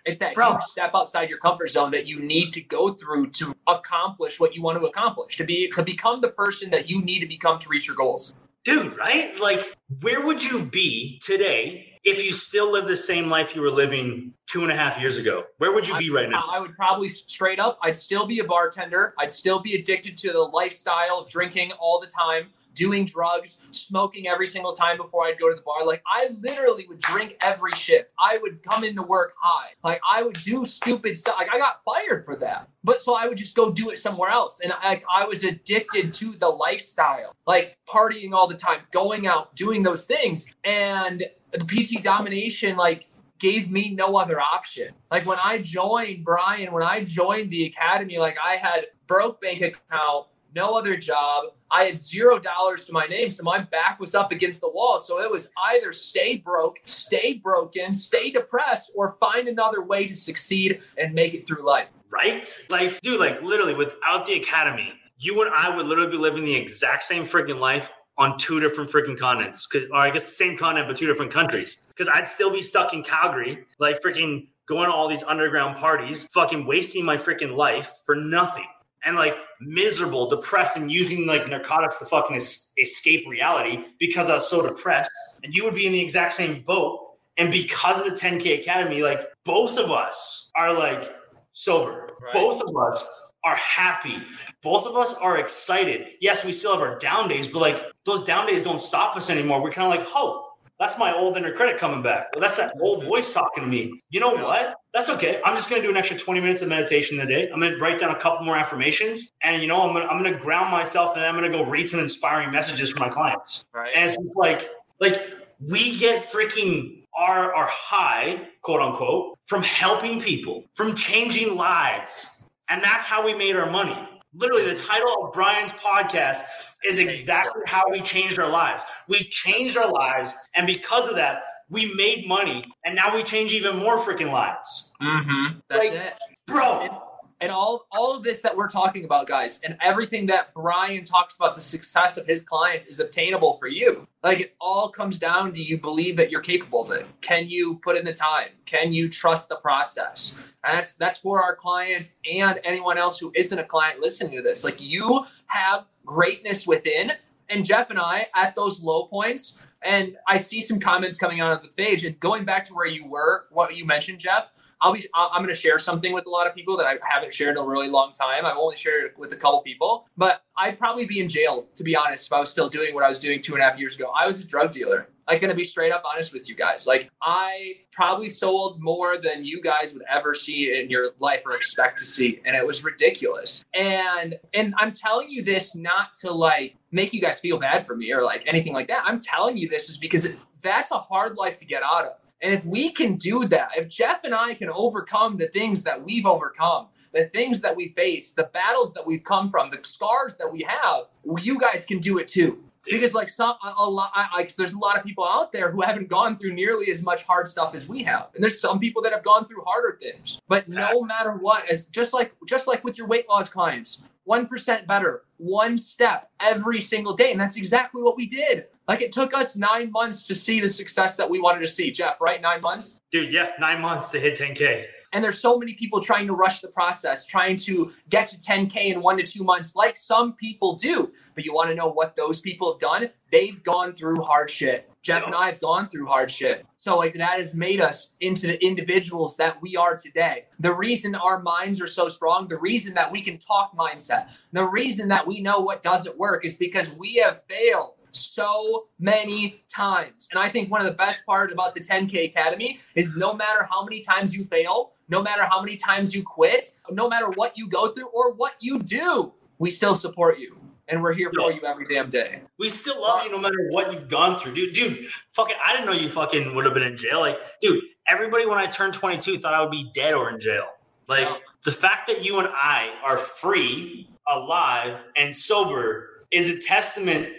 It's 0.05 0.17
that 0.17 0.33
Bro. 0.33 0.57
step 0.67 0.91
outside 0.93 1.29
your 1.29 1.37
comfort 1.37 1.69
zone 1.69 1.91
that 1.91 2.05
you 2.07 2.19
need 2.19 2.51
to 2.53 2.61
go 2.61 2.93
through 2.93 3.29
to 3.31 3.55
accomplish 3.67 4.39
what 4.39 4.55
you 4.55 4.61
want 4.61 4.79
to 4.79 4.85
accomplish, 4.85 5.37
to 5.37 5.43
be 5.43 5.69
to 5.71 5.83
become 5.83 6.21
the 6.21 6.29
person 6.29 6.69
that 6.71 6.89
you 6.89 7.01
need 7.01 7.19
to 7.19 7.27
become 7.27 7.59
to 7.59 7.69
reach 7.69 7.87
your 7.87 7.95
goals. 7.95 8.33
Dude, 8.63 8.97
right? 8.97 9.33
Like, 9.41 9.75
where 10.01 10.25
would 10.25 10.43
you 10.43 10.63
be 10.63 11.19
today 11.19 11.92
if 12.03 12.23
you 12.23 12.33
still 12.33 12.71
live 12.71 12.85
the 12.85 12.95
same 12.95 13.29
life 13.29 13.55
you 13.55 13.61
were 13.61 13.71
living 13.71 14.33
two 14.47 14.63
and 14.63 14.71
a 14.71 14.75
half 14.75 14.99
years 14.99 15.17
ago? 15.17 15.45
Where 15.57 15.73
would 15.73 15.87
you 15.87 15.97
be 15.97 16.09
right 16.09 16.29
now? 16.29 16.45
I 16.51 16.59
would 16.59 16.75
probably 16.75 17.07
straight 17.07 17.59
up, 17.59 17.79
I'd 17.81 17.97
still 17.97 18.25
be 18.25 18.39
a 18.39 18.43
bartender. 18.43 19.13
I'd 19.19 19.31
still 19.31 19.59
be 19.59 19.75
addicted 19.75 20.17
to 20.19 20.31
the 20.31 20.39
lifestyle 20.39 21.19
of 21.19 21.29
drinking 21.29 21.71
all 21.73 21.99
the 21.99 22.07
time 22.07 22.47
doing 22.73 23.05
drugs, 23.05 23.59
smoking 23.71 24.27
every 24.27 24.47
single 24.47 24.73
time 24.73 24.97
before 24.97 25.25
I'd 25.25 25.39
go 25.39 25.49
to 25.49 25.55
the 25.55 25.61
bar. 25.61 25.85
Like 25.85 26.03
I 26.07 26.29
literally 26.39 26.85
would 26.87 26.99
drink 26.99 27.37
every 27.41 27.71
shift. 27.73 28.09
I 28.19 28.37
would 28.37 28.63
come 28.63 28.83
into 28.83 29.03
work 29.03 29.33
high. 29.39 29.71
Like 29.83 30.01
I 30.09 30.23
would 30.23 30.37
do 30.43 30.65
stupid 30.65 31.15
stuff. 31.15 31.35
Like 31.37 31.49
I 31.51 31.57
got 31.57 31.81
fired 31.85 32.25
for 32.25 32.35
that. 32.37 32.69
But 32.83 33.01
so 33.01 33.15
I 33.15 33.27
would 33.27 33.37
just 33.37 33.55
go 33.55 33.71
do 33.71 33.89
it 33.89 33.97
somewhere 33.97 34.29
else. 34.29 34.59
And 34.59 34.73
like 34.83 35.03
I 35.11 35.25
was 35.25 35.43
addicted 35.43 36.13
to 36.15 36.33
the 36.33 36.49
lifestyle, 36.49 37.35
like 37.47 37.77
partying 37.87 38.33
all 38.33 38.47
the 38.47 38.55
time, 38.55 38.81
going 38.91 39.27
out, 39.27 39.55
doing 39.55 39.83
those 39.83 40.05
things. 40.05 40.53
And 40.63 41.23
the 41.51 41.59
PT 41.65 42.01
domination, 42.03 42.75
like 42.75 43.07
gave 43.43 43.69
me 43.69 43.93
no 43.93 44.15
other 44.15 44.39
option. 44.39 44.93
Like 45.11 45.25
when 45.25 45.37
I 45.43 45.57
joined 45.57 46.23
Brian, 46.23 46.71
when 46.71 46.81
I 46.81 47.03
joined 47.03 47.51
the 47.51 47.65
academy, 47.65 48.17
like 48.17 48.37
I 48.41 48.55
had 48.55 48.87
broke 49.05 49.41
bank 49.41 49.59
account, 49.61 50.27
no 50.55 50.77
other 50.77 50.97
job. 50.97 51.45
I 51.71 51.83
had 51.83 51.97
zero 51.97 52.39
dollars 52.39 52.85
to 52.85 52.93
my 52.93 53.05
name, 53.05 53.29
so 53.29 53.43
my 53.43 53.59
back 53.59 53.99
was 53.99 54.15
up 54.15 54.31
against 54.31 54.61
the 54.61 54.69
wall. 54.69 54.99
So 54.99 55.21
it 55.21 55.29
was 55.29 55.51
either 55.71 55.91
stay 55.91 56.37
broke, 56.37 56.79
stay 56.85 57.33
broken, 57.33 57.93
stay 57.93 58.31
depressed, 58.31 58.91
or 58.95 59.17
find 59.19 59.47
another 59.47 59.83
way 59.83 60.07
to 60.07 60.15
succeed 60.15 60.81
and 60.97 61.13
make 61.13 61.33
it 61.33 61.47
through 61.47 61.65
life. 61.65 61.87
Right? 62.11 62.47
Like, 62.69 63.01
dude, 63.01 63.19
like 63.19 63.41
literally 63.41 63.73
without 63.73 64.27
the 64.27 64.33
academy, 64.33 64.93
you 65.17 65.41
and 65.41 65.51
I 65.53 65.75
would 65.75 65.87
literally 65.87 66.11
be 66.11 66.17
living 66.17 66.45
the 66.45 66.55
exact 66.55 67.03
same 67.03 67.23
freaking 67.23 67.59
life 67.59 67.91
on 68.17 68.37
two 68.37 68.59
different 68.59 68.91
freaking 68.91 69.17
continents. 69.17 69.67
Or 69.91 69.97
I 69.97 70.11
guess 70.11 70.25
the 70.25 70.35
same 70.35 70.57
continent, 70.57 70.87
but 70.87 70.97
two 70.97 71.07
different 71.07 71.31
countries. 71.31 71.87
Because 71.87 72.07
I'd 72.07 72.27
still 72.27 72.51
be 72.51 72.61
stuck 72.61 72.93
in 72.93 73.03
Calgary, 73.03 73.65
like 73.79 74.01
freaking 74.01 74.47
going 74.67 74.87
to 74.89 74.93
all 74.93 75.07
these 75.07 75.23
underground 75.23 75.75
parties, 75.77 76.27
fucking 76.33 76.65
wasting 76.65 77.03
my 77.03 77.17
freaking 77.17 77.55
life 77.55 78.01
for 78.05 78.15
nothing 78.15 78.67
and 79.05 79.15
like 79.15 79.37
miserable, 79.59 80.29
depressed, 80.29 80.77
and 80.77 80.91
using 80.91 81.27
like 81.27 81.47
narcotics 81.47 81.99
to 81.99 82.05
fucking 82.05 82.35
es- 82.35 82.71
escape 82.77 83.27
reality 83.27 83.83
because 83.99 84.29
I 84.29 84.35
was 84.35 84.49
so 84.49 84.67
depressed. 84.67 85.11
And 85.43 85.53
you 85.53 85.63
would 85.63 85.75
be 85.75 85.85
in 85.85 85.91
the 85.91 86.01
exact 86.01 86.33
same 86.33 86.61
boat. 86.61 86.99
And 87.37 87.51
because 87.51 87.99
of 87.99 88.05
the 88.05 88.19
10K 88.19 88.61
Academy, 88.61 89.01
like 89.01 89.21
both 89.43 89.77
of 89.77 89.91
us 89.91 90.51
are 90.55 90.77
like 90.77 91.11
sober. 91.51 92.09
Right. 92.21 92.33
Both 92.33 92.61
of 92.61 92.75
us 92.77 93.05
are 93.43 93.55
happy. 93.55 94.21
Both 94.61 94.85
of 94.85 94.95
us 94.95 95.13
are 95.15 95.37
excited. 95.37 96.07
Yes, 96.21 96.45
we 96.45 96.53
still 96.53 96.73
have 96.73 96.81
our 96.81 96.97
down 96.99 97.27
days, 97.27 97.47
but 97.47 97.59
like 97.59 97.83
those 98.05 98.23
down 98.23 98.47
days 98.47 98.63
don't 98.63 98.79
stop 98.79 99.17
us 99.17 99.29
anymore. 99.29 99.61
We're 99.61 99.71
kind 99.71 99.91
of 99.91 99.99
like, 99.99 100.07
oh, 100.15 100.52
that's 100.79 100.97
my 100.97 101.13
old 101.13 101.37
inner 101.37 101.51
critic 101.51 101.77
coming 101.77 102.01
back. 102.01 102.27
Well, 102.33 102.41
that's 102.41 102.57
that 102.57 102.73
old 102.81 103.03
voice 103.03 103.33
talking 103.33 103.63
to 103.63 103.69
me. 103.69 104.01
You 104.09 104.19
know 104.19 104.35
yeah. 104.35 104.43
what? 104.43 104.75
That's 104.93 105.09
okay. 105.09 105.39
I'm 105.45 105.55
just 105.55 105.69
going 105.69 105.81
to 105.81 105.87
do 105.87 105.91
an 105.91 105.97
extra 105.97 106.17
20 106.17 106.39
minutes 106.39 106.61
of 106.61 106.69
meditation 106.69 107.19
a 107.19 107.25
day. 107.25 107.49
I'm 107.49 107.59
going 107.59 107.73
to 107.73 107.79
write 107.79 107.99
down 107.99 108.11
a 108.11 108.19
couple 108.19 108.45
more 108.45 108.55
affirmations, 108.55 109.29
and 109.43 109.61
you 109.61 109.67
know, 109.67 109.81
I'm 109.81 109.93
going 109.93 110.05
to, 110.05 110.11
I'm 110.11 110.21
going 110.21 110.33
to 110.33 110.39
ground 110.39 110.71
myself, 110.71 111.15
and 111.15 111.25
I'm 111.25 111.35
going 111.37 111.49
to 111.51 111.57
go 111.57 111.63
read 111.63 111.89
some 111.89 111.99
inspiring 111.99 112.51
messages 112.51 112.91
for 112.91 112.99
my 112.99 113.09
clients. 113.09 113.65
Right. 113.73 113.91
And 113.95 114.05
it's 114.05 114.17
like, 114.35 114.69
like 114.99 115.21
we 115.59 115.97
get 115.97 116.25
freaking 116.25 117.03
our 117.17 117.53
our 117.53 117.67
high, 117.67 118.49
quote 118.61 118.81
unquote, 118.81 119.37
from 119.45 119.63
helping 119.63 120.19
people, 120.19 120.63
from 120.73 120.95
changing 120.95 121.55
lives, 121.55 122.45
and 122.69 122.83
that's 122.83 123.05
how 123.05 123.25
we 123.25 123.33
made 123.33 123.55
our 123.55 123.69
money. 123.69 123.97
Literally, 124.35 124.65
the 124.73 124.79
title 124.79 125.25
of 125.25 125.33
Brian's 125.33 125.71
podcast 125.73 126.41
is 126.85 126.99
exactly 126.99 127.61
how 127.67 127.83
we 127.91 128.01
changed 128.01 128.39
our 128.39 128.49
lives. 128.49 128.83
We 129.07 129.23
changed 129.25 129.77
our 129.77 129.91
lives, 129.91 130.33
and 130.55 130.65
because 130.65 131.07
of 131.07 131.15
that, 131.15 131.43
we 131.69 131.93
made 131.93 132.27
money, 132.27 132.65
and 132.85 132.95
now 132.95 133.13
we 133.13 133.23
change 133.23 133.53
even 133.53 133.77
more 133.77 133.99
freaking 133.99 134.31
lives. 134.31 134.93
Mm-hmm. 135.01 135.59
That's 135.69 135.85
like, 135.85 135.93
it, 135.93 136.13
bro 136.47 137.02
and 137.43 137.51
all 137.51 137.87
all 137.91 138.15
of 138.15 138.23
this 138.23 138.41
that 138.41 138.55
we're 138.55 138.69
talking 138.69 139.03
about 139.03 139.27
guys 139.27 139.59
and 139.65 139.77
everything 139.81 140.25
that 140.25 140.53
brian 140.53 141.03
talks 141.03 141.35
about 141.35 141.55
the 141.55 141.61
success 141.61 142.15
of 142.15 142.25
his 142.25 142.41
clients 142.41 142.87
is 142.87 143.01
obtainable 143.01 143.57
for 143.57 143.67
you. 143.67 144.07
Like 144.23 144.39
it 144.39 144.55
all 144.61 144.89
comes 144.89 145.19
down 145.19 145.47
to 145.47 145.51
do 145.51 145.61
you 145.61 145.77
believe 145.77 146.15
that 146.15 146.31
you're 146.31 146.41
capable 146.41 146.85
of 146.85 146.91
it. 146.91 147.05
Can 147.19 147.49
you 147.49 147.75
put 147.83 147.97
in 147.97 148.05
the 148.05 148.13
time? 148.13 148.49
Can 148.65 148.93
you 148.93 149.09
trust 149.09 149.49
the 149.49 149.57
process? 149.57 150.37
And 150.63 150.77
that's 150.77 150.93
that's 150.93 151.17
for 151.17 151.43
our 151.43 151.53
clients 151.55 152.15
and 152.31 152.61
anyone 152.63 152.97
else 152.97 153.19
who 153.19 153.33
isn't 153.35 153.59
a 153.59 153.65
client 153.65 153.99
listening 153.99 154.37
to 154.37 154.41
this. 154.41 154.63
Like 154.63 154.79
you 154.79 155.25
have 155.47 155.85
greatness 156.05 156.65
within 156.65 157.11
and 157.49 157.65
jeff 157.65 157.89
and 157.89 157.99
i 157.99 158.27
at 158.35 158.55
those 158.55 158.81
low 158.81 159.05
points 159.05 159.59
and 159.81 160.17
i 160.27 160.37
see 160.37 160.61
some 160.61 160.79
comments 160.79 161.17
coming 161.17 161.39
out 161.39 161.51
of 161.51 161.61
the 161.61 161.69
page 161.69 162.05
and 162.05 162.19
going 162.19 162.45
back 162.45 162.63
to 162.63 162.73
where 162.73 162.85
you 162.85 163.05
were 163.05 163.45
what 163.51 163.75
you 163.75 163.85
mentioned 163.85 164.19
jeff 164.19 164.52
I'll 164.83 164.91
be 164.91 165.07
I'm 165.15 165.41
going 165.41 165.47
to 165.47 165.59
share 165.59 165.79
something 165.79 166.11
with 166.11 166.25
a 166.25 166.29
lot 166.29 166.45
of 166.45 166.53
people 166.53 166.75
that 166.75 166.85
I 166.85 166.97
haven't 167.09 167.33
shared 167.33 167.57
in 167.57 167.63
a 167.63 167.65
really 167.65 167.87
long 167.87 168.11
time. 168.11 168.45
I've 168.45 168.57
only 168.57 168.75
shared 168.75 169.05
it 169.05 169.17
with 169.17 169.31
a 169.31 169.35
couple 169.37 169.61
people, 169.61 170.05
but 170.17 170.43
I'd 170.57 170.77
probably 170.77 171.05
be 171.05 171.21
in 171.21 171.29
jail 171.29 171.67
to 171.75 171.83
be 171.83 171.95
honest 171.95 172.27
if 172.27 172.33
I 172.33 172.39
was 172.39 172.51
still 172.51 172.69
doing 172.69 172.93
what 172.93 173.03
I 173.03 173.07
was 173.07 173.19
doing 173.19 173.41
two 173.41 173.53
and 173.53 173.63
a 173.63 173.65
half 173.65 173.79
years 173.79 173.95
ago. 173.95 174.11
I 174.15 174.27
was 174.27 174.41
a 174.41 174.45
drug 174.45 174.73
dealer. 174.73 175.07
I'm 175.25 175.39
gonna 175.39 175.55
be 175.55 175.63
straight 175.63 175.93
up 175.93 176.03
honest 176.05 176.33
with 176.33 176.49
you 176.49 176.55
guys. 176.55 176.85
Like 176.85 177.09
I 177.21 177.77
probably 177.93 178.27
sold 178.27 178.81
more 178.81 179.17
than 179.17 179.45
you 179.45 179.61
guys 179.61 179.93
would 179.93 180.03
ever 180.09 180.35
see 180.35 180.77
in 180.77 180.89
your 180.89 181.11
life 181.19 181.43
or 181.45 181.55
expect 181.55 181.97
to 181.99 182.05
see, 182.05 182.41
and 182.43 182.53
it 182.53 182.67
was 182.67 182.83
ridiculous. 182.83 183.63
And 183.73 184.37
and 184.53 184.73
I'm 184.77 184.91
telling 184.91 185.29
you 185.29 185.43
this 185.43 185.77
not 185.77 186.13
to 186.21 186.31
like 186.33 186.75
make 186.91 187.13
you 187.13 187.21
guys 187.21 187.39
feel 187.39 187.57
bad 187.57 187.87
for 187.87 187.95
me 187.95 188.11
or 188.11 188.21
like 188.21 188.43
anything 188.45 188.73
like 188.73 188.89
that. 188.89 189.03
I'm 189.05 189.21
telling 189.21 189.55
you 189.55 189.69
this 189.69 189.89
is 189.89 189.97
because 189.97 190.35
that's 190.61 190.91
a 190.91 190.97
hard 190.97 191.37
life 191.37 191.57
to 191.59 191.65
get 191.65 191.83
out 191.83 192.05
of. 192.05 192.13
And 192.43 192.53
if 192.53 192.65
we 192.65 192.91
can 192.91 193.15
do 193.15 193.47
that, 193.47 193.69
if 193.77 193.87
Jeff 193.87 194.25
and 194.25 194.35
I 194.35 194.53
can 194.53 194.69
overcome 194.69 195.37
the 195.37 195.47
things 195.47 195.81
that 195.83 196.03
we've 196.03 196.25
overcome, 196.25 196.87
the 197.13 197.23
things 197.25 197.61
that 197.61 197.73
we 197.73 197.89
face, 197.89 198.33
the 198.33 198.49
battles 198.53 198.93
that 198.93 199.07
we've 199.07 199.23
come 199.23 199.49
from, 199.49 199.71
the 199.71 199.79
scars 199.83 200.35
that 200.35 200.51
we 200.51 200.67
have, 200.67 201.05
you 201.41 201.57
guys 201.57 201.85
can 201.85 201.99
do 201.99 202.17
it 202.17 202.27
too. 202.27 202.61
Because 202.85 203.13
like 203.13 203.29
some 203.29 203.55
a, 203.63 203.73
a 203.77 203.89
lot, 203.89 204.11
like 204.33 204.53
there's 204.55 204.73
a 204.73 204.77
lot 204.77 204.97
of 204.97 205.05
people 205.05 205.25
out 205.25 205.53
there 205.53 205.71
who 205.71 205.81
haven't 205.81 206.09
gone 206.09 206.37
through 206.37 206.53
nearly 206.53 206.91
as 206.91 207.01
much 207.01 207.23
hard 207.23 207.47
stuff 207.47 207.73
as 207.73 207.87
we 207.87 208.03
have, 208.03 208.27
and 208.35 208.43
there's 208.43 208.59
some 208.59 208.77
people 208.77 209.01
that 209.03 209.13
have 209.13 209.23
gone 209.23 209.45
through 209.45 209.61
harder 209.65 209.97
things. 210.01 210.41
But 210.49 210.67
no 210.67 211.01
matter 211.01 211.31
what, 211.31 211.69
as 211.69 211.85
just 211.85 212.11
like 212.11 212.33
just 212.45 212.67
like 212.67 212.83
with 212.83 212.97
your 212.97 213.07
weight 213.07 213.29
loss 213.29 213.47
clients, 213.47 214.09
1% 214.27 214.87
better, 214.87 215.23
one 215.37 215.77
step 215.77 216.29
every 216.39 216.79
single 216.79 217.15
day. 217.15 217.31
And 217.31 217.39
that's 217.39 217.57
exactly 217.57 218.01
what 218.01 218.15
we 218.15 218.25
did. 218.25 218.65
Like 218.87 219.01
it 219.01 219.11
took 219.11 219.33
us 219.33 219.55
nine 219.55 219.91
months 219.91 220.23
to 220.23 220.35
see 220.35 220.59
the 220.59 220.67
success 220.67 221.15
that 221.15 221.29
we 221.29 221.39
wanted 221.39 221.61
to 221.61 221.67
see. 221.67 221.91
Jeff, 221.91 222.19
right? 222.19 222.41
Nine 222.41 222.61
months? 222.61 223.01
Dude, 223.11 223.33
yeah, 223.33 223.51
nine 223.59 223.81
months 223.81 224.09
to 224.11 224.19
hit 224.19 224.37
10K. 224.37 224.85
And 225.13 225.23
there's 225.23 225.39
so 225.39 225.59
many 225.59 225.75
people 225.75 226.01
trying 226.01 226.25
to 226.25 226.33
rush 226.33 226.59
the 226.59 226.69
process, 226.69 227.23
trying 227.25 227.55
to 227.57 227.93
get 228.09 228.27
to 228.27 228.37
10K 228.37 228.93
in 228.93 229.01
one 229.01 229.17
to 229.17 229.23
two 229.23 229.43
months, 229.43 229.75
like 229.75 229.95
some 229.95 230.33
people 230.33 230.75
do. 230.75 231.11
But 231.35 231.45
you 231.45 231.53
want 231.53 231.69
to 231.69 231.75
know 231.75 231.87
what 231.87 232.15
those 232.15 232.41
people 232.41 232.73
have 232.73 232.79
done? 232.79 233.11
They've 233.31 233.61
gone 233.63 233.93
through 233.93 234.21
hard 234.21 234.49
shit. 234.49 234.89
Jeff 235.03 235.25
and 235.25 235.35
I 235.35 235.47
have 235.51 235.59
gone 235.59 235.89
through 235.89 236.07
hard 236.07 236.31
shit. 236.31 236.65
So, 236.77 236.97
like, 236.97 237.13
that 237.15 237.37
has 237.37 237.53
made 237.53 237.81
us 237.81 238.13
into 238.21 238.47
the 238.47 238.65
individuals 238.65 239.35
that 239.35 239.61
we 239.61 239.75
are 239.75 239.97
today. 239.97 240.45
The 240.59 240.73
reason 240.73 241.13
our 241.13 241.41
minds 241.41 241.81
are 241.81 241.87
so 241.87 242.07
strong, 242.07 242.47
the 242.47 242.57
reason 242.57 242.93
that 242.93 243.11
we 243.11 243.21
can 243.21 243.37
talk 243.37 243.75
mindset, 243.77 244.29
the 244.53 244.65
reason 244.65 245.09
that 245.09 245.27
we 245.27 245.41
know 245.41 245.59
what 245.59 245.83
doesn't 245.83 246.17
work 246.17 246.45
is 246.45 246.57
because 246.57 246.95
we 246.95 247.15
have 247.15 247.41
failed 247.49 247.95
so 248.11 248.85
many 248.97 249.63
times. 249.67 250.29
And 250.31 250.39
I 250.39 250.47
think 250.47 250.71
one 250.71 250.79
of 250.79 250.87
the 250.87 250.93
best 250.93 251.25
part 251.25 251.51
about 251.51 251.75
the 251.75 251.81
10K 251.81 252.29
Academy 252.29 252.79
is 252.95 253.17
no 253.17 253.33
matter 253.33 253.67
how 253.69 253.83
many 253.83 254.01
times 254.01 254.33
you 254.33 254.45
fail, 254.45 254.93
no 255.09 255.21
matter 255.21 255.43
how 255.43 255.61
many 255.61 255.75
times 255.75 256.15
you 256.15 256.23
quit, 256.23 256.75
no 256.89 257.09
matter 257.09 257.29
what 257.31 257.57
you 257.57 257.67
go 257.69 257.93
through 257.93 258.07
or 258.07 258.33
what 258.35 258.53
you 258.61 258.79
do, 258.79 259.33
we 259.57 259.69
still 259.69 259.95
support 259.95 260.39
you. 260.39 260.62
And 260.87 261.01
we're 261.01 261.13
here 261.13 261.31
for 261.33 261.51
you 261.51 261.63
every 261.65 261.85
damn 261.85 262.09
day. 262.09 262.41
We 262.59 262.67
still 262.67 263.01
love 263.01 263.23
you 263.23 263.31
no 263.31 263.39
matter 263.39 263.69
what 263.69 263.93
you've 263.93 264.09
gone 264.09 264.37
through. 264.37 264.53
Dude, 264.53 264.73
dude, 264.73 265.07
fucking 265.31 265.55
I 265.65 265.73
didn't 265.73 265.85
know 265.85 265.93
you 265.93 266.09
fucking 266.09 266.53
would 266.55 266.65
have 266.65 266.73
been 266.73 266.83
in 266.83 266.97
jail. 266.97 267.21
Like, 267.21 267.37
dude, 267.61 267.83
everybody 268.07 268.45
when 268.45 268.57
I 268.57 268.65
turned 268.65 268.93
22 268.93 269.39
thought 269.39 269.53
I 269.53 269.61
would 269.61 269.71
be 269.71 269.89
dead 269.93 270.13
or 270.13 270.29
in 270.29 270.39
jail. 270.39 270.67
Like 271.07 271.27
yeah. 271.27 271.37
the 271.63 271.71
fact 271.71 272.07
that 272.07 272.23
you 272.23 272.39
and 272.39 272.49
I 272.51 272.91
are 273.03 273.17
free, 273.17 274.09
alive, 274.27 274.99
and 275.15 275.35
sober 275.35 276.09
is 276.31 276.49
a 276.49 276.61
testament 276.61 277.29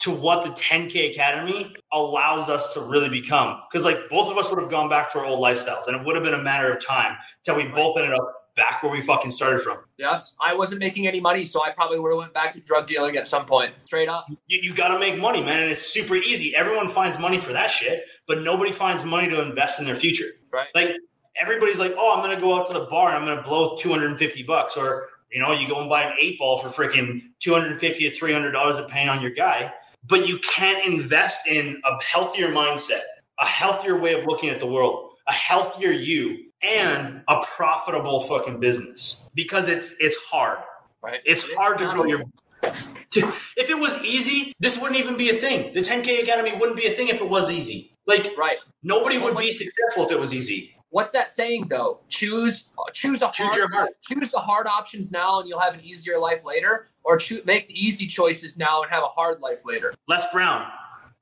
to 0.00 0.10
what 0.10 0.42
the 0.42 0.50
10K 0.50 1.12
Academy 1.12 1.74
allows 1.92 2.50
us 2.50 2.74
to 2.74 2.80
really 2.80 3.08
become. 3.08 3.60
Because 3.70 3.84
like 3.84 3.98
both 4.10 4.30
of 4.30 4.36
us 4.36 4.50
would 4.50 4.60
have 4.60 4.70
gone 4.70 4.88
back 4.88 5.10
to 5.12 5.18
our 5.18 5.24
old 5.24 5.40
lifestyles, 5.40 5.86
and 5.86 5.96
it 5.96 6.04
would 6.04 6.14
have 6.14 6.24
been 6.24 6.34
a 6.34 6.42
matter 6.42 6.70
of 6.70 6.84
time 6.84 7.16
till 7.44 7.56
we 7.56 7.66
both 7.66 7.96
ended 7.96 8.12
up 8.12 8.43
back 8.56 8.82
where 8.82 8.92
we 8.92 9.02
fucking 9.02 9.30
started 9.30 9.60
from. 9.60 9.78
Yes, 9.96 10.34
I 10.40 10.54
wasn't 10.54 10.80
making 10.80 11.06
any 11.06 11.20
money, 11.20 11.44
so 11.44 11.64
I 11.64 11.70
probably 11.70 11.98
would 11.98 12.10
have 12.10 12.18
went 12.18 12.34
back 12.34 12.52
to 12.52 12.60
drug 12.60 12.86
dealing 12.86 13.16
at 13.16 13.26
some 13.26 13.46
point. 13.46 13.74
Straight 13.84 14.08
up. 14.08 14.26
You, 14.46 14.60
you 14.62 14.74
got 14.74 14.88
to 14.88 14.98
make 14.98 15.20
money, 15.20 15.42
man, 15.42 15.60
and 15.60 15.70
it's 15.70 15.80
super 15.80 16.14
easy. 16.14 16.54
Everyone 16.54 16.88
finds 16.88 17.18
money 17.18 17.38
for 17.38 17.52
that 17.52 17.70
shit, 17.70 18.04
but 18.26 18.42
nobody 18.42 18.72
finds 18.72 19.04
money 19.04 19.28
to 19.28 19.42
invest 19.42 19.80
in 19.80 19.86
their 19.86 19.96
future. 19.96 20.26
Right. 20.52 20.68
Like 20.74 20.96
everybody's 21.40 21.78
like, 21.78 21.94
oh, 21.96 22.14
I'm 22.14 22.22
going 22.22 22.34
to 22.34 22.40
go 22.40 22.58
out 22.58 22.66
to 22.66 22.72
the 22.72 22.86
bar 22.86 23.08
and 23.08 23.18
I'm 23.18 23.24
going 23.24 23.36
to 23.36 23.42
blow 23.42 23.76
250 23.76 24.42
bucks. 24.44 24.76
Or, 24.76 25.08
you 25.30 25.40
know, 25.40 25.52
you 25.52 25.68
go 25.68 25.80
and 25.80 25.88
buy 25.88 26.02
an 26.02 26.14
eight 26.20 26.38
ball 26.38 26.58
for 26.58 26.68
freaking 26.68 27.22
250 27.40 28.10
to 28.10 28.16
$300 28.16 28.76
depending 28.76 29.08
on 29.08 29.20
your 29.20 29.32
guy. 29.32 29.72
But 30.06 30.28
you 30.28 30.38
can't 30.38 30.86
invest 30.86 31.48
in 31.48 31.80
a 31.84 32.02
healthier 32.02 32.48
mindset, 32.48 33.00
a 33.40 33.46
healthier 33.46 33.98
way 33.98 34.12
of 34.18 34.26
looking 34.26 34.50
at 34.50 34.60
the 34.60 34.66
world, 34.66 35.12
a 35.28 35.32
healthier 35.32 35.90
you, 35.90 36.50
and 36.64 37.22
a 37.28 37.42
profitable 37.42 38.20
fucking 38.20 38.60
business 38.60 39.30
because 39.34 39.68
it's 39.68 39.94
it's 40.00 40.16
hard. 40.16 40.58
Right. 41.02 41.20
It's 41.24 41.52
hard 41.54 41.78
to 41.78 41.92
grow 41.92 42.04
your 42.04 42.22
if 42.64 43.70
it 43.70 43.78
was 43.78 44.02
easy, 44.02 44.54
this 44.58 44.80
wouldn't 44.80 44.98
even 44.98 45.18
be 45.18 45.28
a 45.28 45.34
thing. 45.34 45.74
The 45.74 45.80
10K 45.80 46.22
Academy 46.22 46.56
wouldn't 46.56 46.78
be 46.78 46.86
a 46.86 46.92
thing 46.92 47.08
if 47.08 47.20
it 47.20 47.28
was 47.28 47.50
easy. 47.50 47.94
Like, 48.06 48.36
right. 48.38 48.58
Nobody 48.82 49.18
would 49.18 49.36
be 49.36 49.50
successful 49.50 50.06
if 50.06 50.10
it 50.10 50.18
was 50.18 50.32
easy. 50.32 50.74
What's 50.90 51.10
that 51.10 51.28
saying 51.28 51.66
though? 51.68 52.00
Choose 52.08 52.70
choose 52.92 53.20
a 53.20 53.30
choose 53.32 53.48
hard, 53.48 53.56
your 53.56 53.72
heart. 53.72 53.90
choose 54.02 54.30
the 54.30 54.38
hard 54.38 54.68
options 54.68 55.10
now 55.10 55.40
and 55.40 55.48
you'll 55.48 55.58
have 55.58 55.74
an 55.74 55.80
easier 55.80 56.18
life 56.18 56.44
later, 56.44 56.86
or 57.02 57.16
choose, 57.16 57.44
make 57.44 57.66
the 57.66 57.74
easy 57.74 58.06
choices 58.06 58.56
now 58.56 58.82
and 58.82 58.90
have 58.92 59.02
a 59.02 59.08
hard 59.08 59.40
life 59.40 59.64
later. 59.64 59.92
Les 60.06 60.24
Brown. 60.32 60.70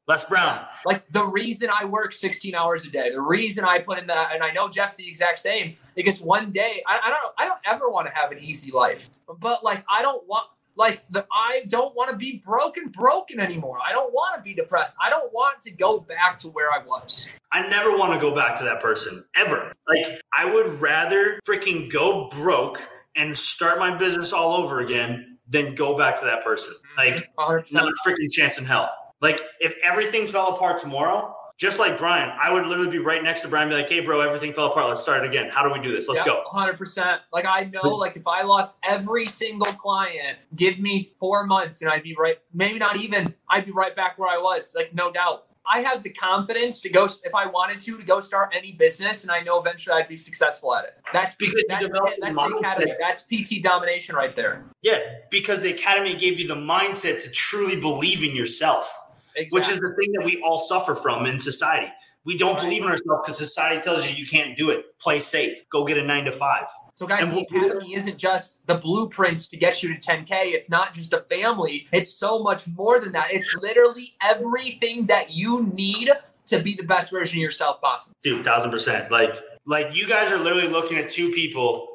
Les 0.08 0.28
Brown. 0.28 0.64
Like 0.84 1.10
the 1.12 1.24
reason 1.24 1.70
I 1.70 1.84
work 1.84 2.12
16 2.12 2.54
hours 2.54 2.84
a 2.84 2.90
day, 2.90 3.10
the 3.12 3.20
reason 3.20 3.64
I 3.64 3.78
put 3.78 3.98
in 3.98 4.06
that, 4.08 4.34
and 4.34 4.42
I 4.42 4.52
know 4.52 4.68
Jeff's 4.68 4.96
the 4.96 5.08
exact 5.08 5.38
same, 5.38 5.76
because 5.94 6.20
one 6.20 6.50
day 6.50 6.82
I, 6.86 6.98
I 7.04 7.10
don't 7.10 7.34
I 7.38 7.44
don't 7.46 7.60
ever 7.64 7.88
want 7.88 8.08
to 8.08 8.12
have 8.12 8.32
an 8.32 8.38
easy 8.38 8.72
life. 8.72 9.10
But 9.38 9.62
like 9.62 9.84
I 9.88 10.02
don't 10.02 10.26
want 10.26 10.46
like 10.74 11.08
the 11.10 11.24
I 11.32 11.64
don't 11.68 11.94
want 11.94 12.10
to 12.10 12.16
be 12.16 12.42
broken 12.44 12.88
broken 12.88 13.38
anymore. 13.38 13.78
I 13.86 13.92
don't 13.92 14.12
want 14.12 14.36
to 14.36 14.42
be 14.42 14.54
depressed. 14.54 14.96
I 15.00 15.08
don't 15.08 15.32
want 15.32 15.60
to 15.62 15.70
go 15.70 16.00
back 16.00 16.38
to 16.40 16.48
where 16.48 16.72
I 16.72 16.84
was. 16.84 17.38
I 17.52 17.68
never 17.68 17.96
want 17.96 18.12
to 18.14 18.18
go 18.18 18.34
back 18.34 18.58
to 18.58 18.64
that 18.64 18.80
person 18.80 19.22
ever. 19.36 19.72
Like 19.88 20.20
I 20.36 20.52
would 20.52 20.80
rather 20.80 21.38
freaking 21.46 21.90
go 21.92 22.28
broke 22.30 22.80
and 23.14 23.36
start 23.36 23.78
my 23.78 23.96
business 23.96 24.32
all 24.32 24.54
over 24.54 24.80
again 24.80 25.38
than 25.48 25.74
go 25.74 25.96
back 25.96 26.18
to 26.20 26.24
that 26.24 26.42
person. 26.42 26.74
Mm-hmm. 26.98 27.16
Like 27.16 27.28
100%. 27.38 27.72
not 27.72 27.84
a 27.86 27.94
freaking 28.08 28.30
chance 28.32 28.58
in 28.58 28.64
hell. 28.64 28.90
Like 29.22 29.40
if 29.61 29.76
everything 29.82 30.26
fell 30.26 30.48
apart 30.48 30.78
tomorrow, 30.78 31.35
just 31.56 31.78
like 31.78 31.96
Brian, 31.96 32.32
I 32.42 32.52
would 32.52 32.66
literally 32.66 32.90
be 32.90 32.98
right 32.98 33.22
next 33.22 33.42
to 33.42 33.48
Brian, 33.48 33.68
be 33.68 33.76
like, 33.76 33.88
"Hey, 33.88 34.00
bro, 34.00 34.20
everything 34.20 34.52
fell 34.52 34.66
apart. 34.66 34.88
Let's 34.88 35.00
start 35.00 35.24
it 35.24 35.28
again. 35.28 35.48
How 35.48 35.62
do 35.62 35.72
we 35.72 35.80
do 35.80 35.94
this? 35.94 36.08
Let's 36.08 36.24
go." 36.24 36.42
Hundred 36.46 36.76
percent. 36.76 37.20
Like 37.32 37.44
I 37.46 37.70
know, 37.72 37.88
like 37.90 38.16
if 38.16 38.26
I 38.26 38.42
lost 38.42 38.78
every 38.85 39.26
single 39.26 39.72
client, 39.72 40.38
give 40.56 40.80
me 40.80 41.12
four 41.20 41.46
months, 41.46 41.80
and 41.80 41.90
I'd 41.90 42.02
be 42.02 42.16
right. 42.18 42.38
Maybe 42.52 42.78
not 42.78 42.96
even. 42.96 43.32
I'd 43.48 43.64
be 43.64 43.72
right 43.72 43.94
back 43.94 44.18
where 44.18 44.28
I 44.28 44.38
was. 44.38 44.74
Like 44.74 44.92
no 44.92 45.12
doubt. 45.12 45.44
I 45.64 45.80
have 45.82 46.02
the 46.02 46.11
confidence 46.11 46.80
to 46.80 46.88
go 46.88 47.04
if 47.04 47.32
I 47.32 47.46
wanted 47.46 47.78
to 47.80 47.96
to 47.96 48.02
go 48.02 48.20
start 48.20 48.52
any 48.52 48.72
business, 48.72 49.22
and 49.22 49.30
I 49.30 49.42
know 49.42 49.61
eventually 49.61 49.94
I'd 49.94 50.08
be 50.08 50.16
successful 50.16 50.74
at 50.74 50.87
it. 50.87 50.94
That's 51.12 51.37
because 51.37 51.62
that's, 51.68 51.82
that's 51.88 52.35
the 52.35 52.56
academy. 52.58 52.92
That's 52.98 53.22
PT 53.22 53.62
domination 53.62 54.16
right 54.16 54.35
there. 54.35 54.64
Yeah, 54.82 54.98
because 55.30 55.61
the 55.61 55.72
academy 55.72 56.16
gave 56.16 56.40
you 56.40 56.48
the 56.48 56.56
mindset 56.56 57.22
to 57.22 57.30
truly 57.30 57.80
believe 57.80 58.24
in 58.24 58.35
yourself. 58.35 58.92
Exactly. 59.36 59.58
Which 59.58 59.68
is 59.68 59.80
the 59.80 59.94
thing 60.00 60.12
that 60.12 60.24
we 60.24 60.42
all 60.42 60.60
suffer 60.60 60.94
from 60.94 61.26
in 61.26 61.40
society. 61.40 61.92
We 62.24 62.38
don't 62.38 62.54
right. 62.54 62.62
believe 62.62 62.82
in 62.82 62.88
ourselves 62.88 63.22
because 63.24 63.36
society 63.36 63.80
tells 63.82 64.08
you 64.08 64.16
you 64.16 64.28
can't 64.28 64.56
do 64.56 64.70
it. 64.70 64.96
Play 65.00 65.18
safe. 65.18 65.68
Go 65.70 65.84
get 65.84 65.98
a 65.98 66.04
nine 66.04 66.24
to 66.26 66.32
five. 66.32 66.66
So, 66.94 67.06
guys, 67.06 67.22
and 67.22 67.32
the 67.32 67.44
we'll, 67.50 67.64
academy 67.64 67.94
isn't 67.94 68.16
just 68.16 68.64
the 68.66 68.76
blueprints 68.76 69.48
to 69.48 69.56
get 69.56 69.82
you 69.82 69.92
to 69.92 70.00
10K. 70.00 70.52
It's 70.52 70.70
not 70.70 70.94
just 70.94 71.12
a 71.12 71.24
family. 71.28 71.88
It's 71.90 72.14
so 72.14 72.40
much 72.40 72.68
more 72.68 73.00
than 73.00 73.10
that. 73.12 73.32
It's 73.32 73.56
literally 73.56 74.14
everything 74.22 75.06
that 75.06 75.30
you 75.30 75.64
need 75.74 76.10
to 76.46 76.60
be 76.60 76.76
the 76.76 76.84
best 76.84 77.10
version 77.10 77.38
of 77.38 77.42
yourself 77.42 77.80
possible. 77.80 78.16
Dude, 78.22 78.44
thousand 78.44 78.70
percent. 78.70 79.10
Like, 79.10 79.40
like 79.66 79.94
you 79.94 80.06
guys 80.06 80.30
are 80.30 80.38
literally 80.38 80.68
looking 80.68 80.98
at 80.98 81.08
two 81.08 81.32
people 81.32 81.88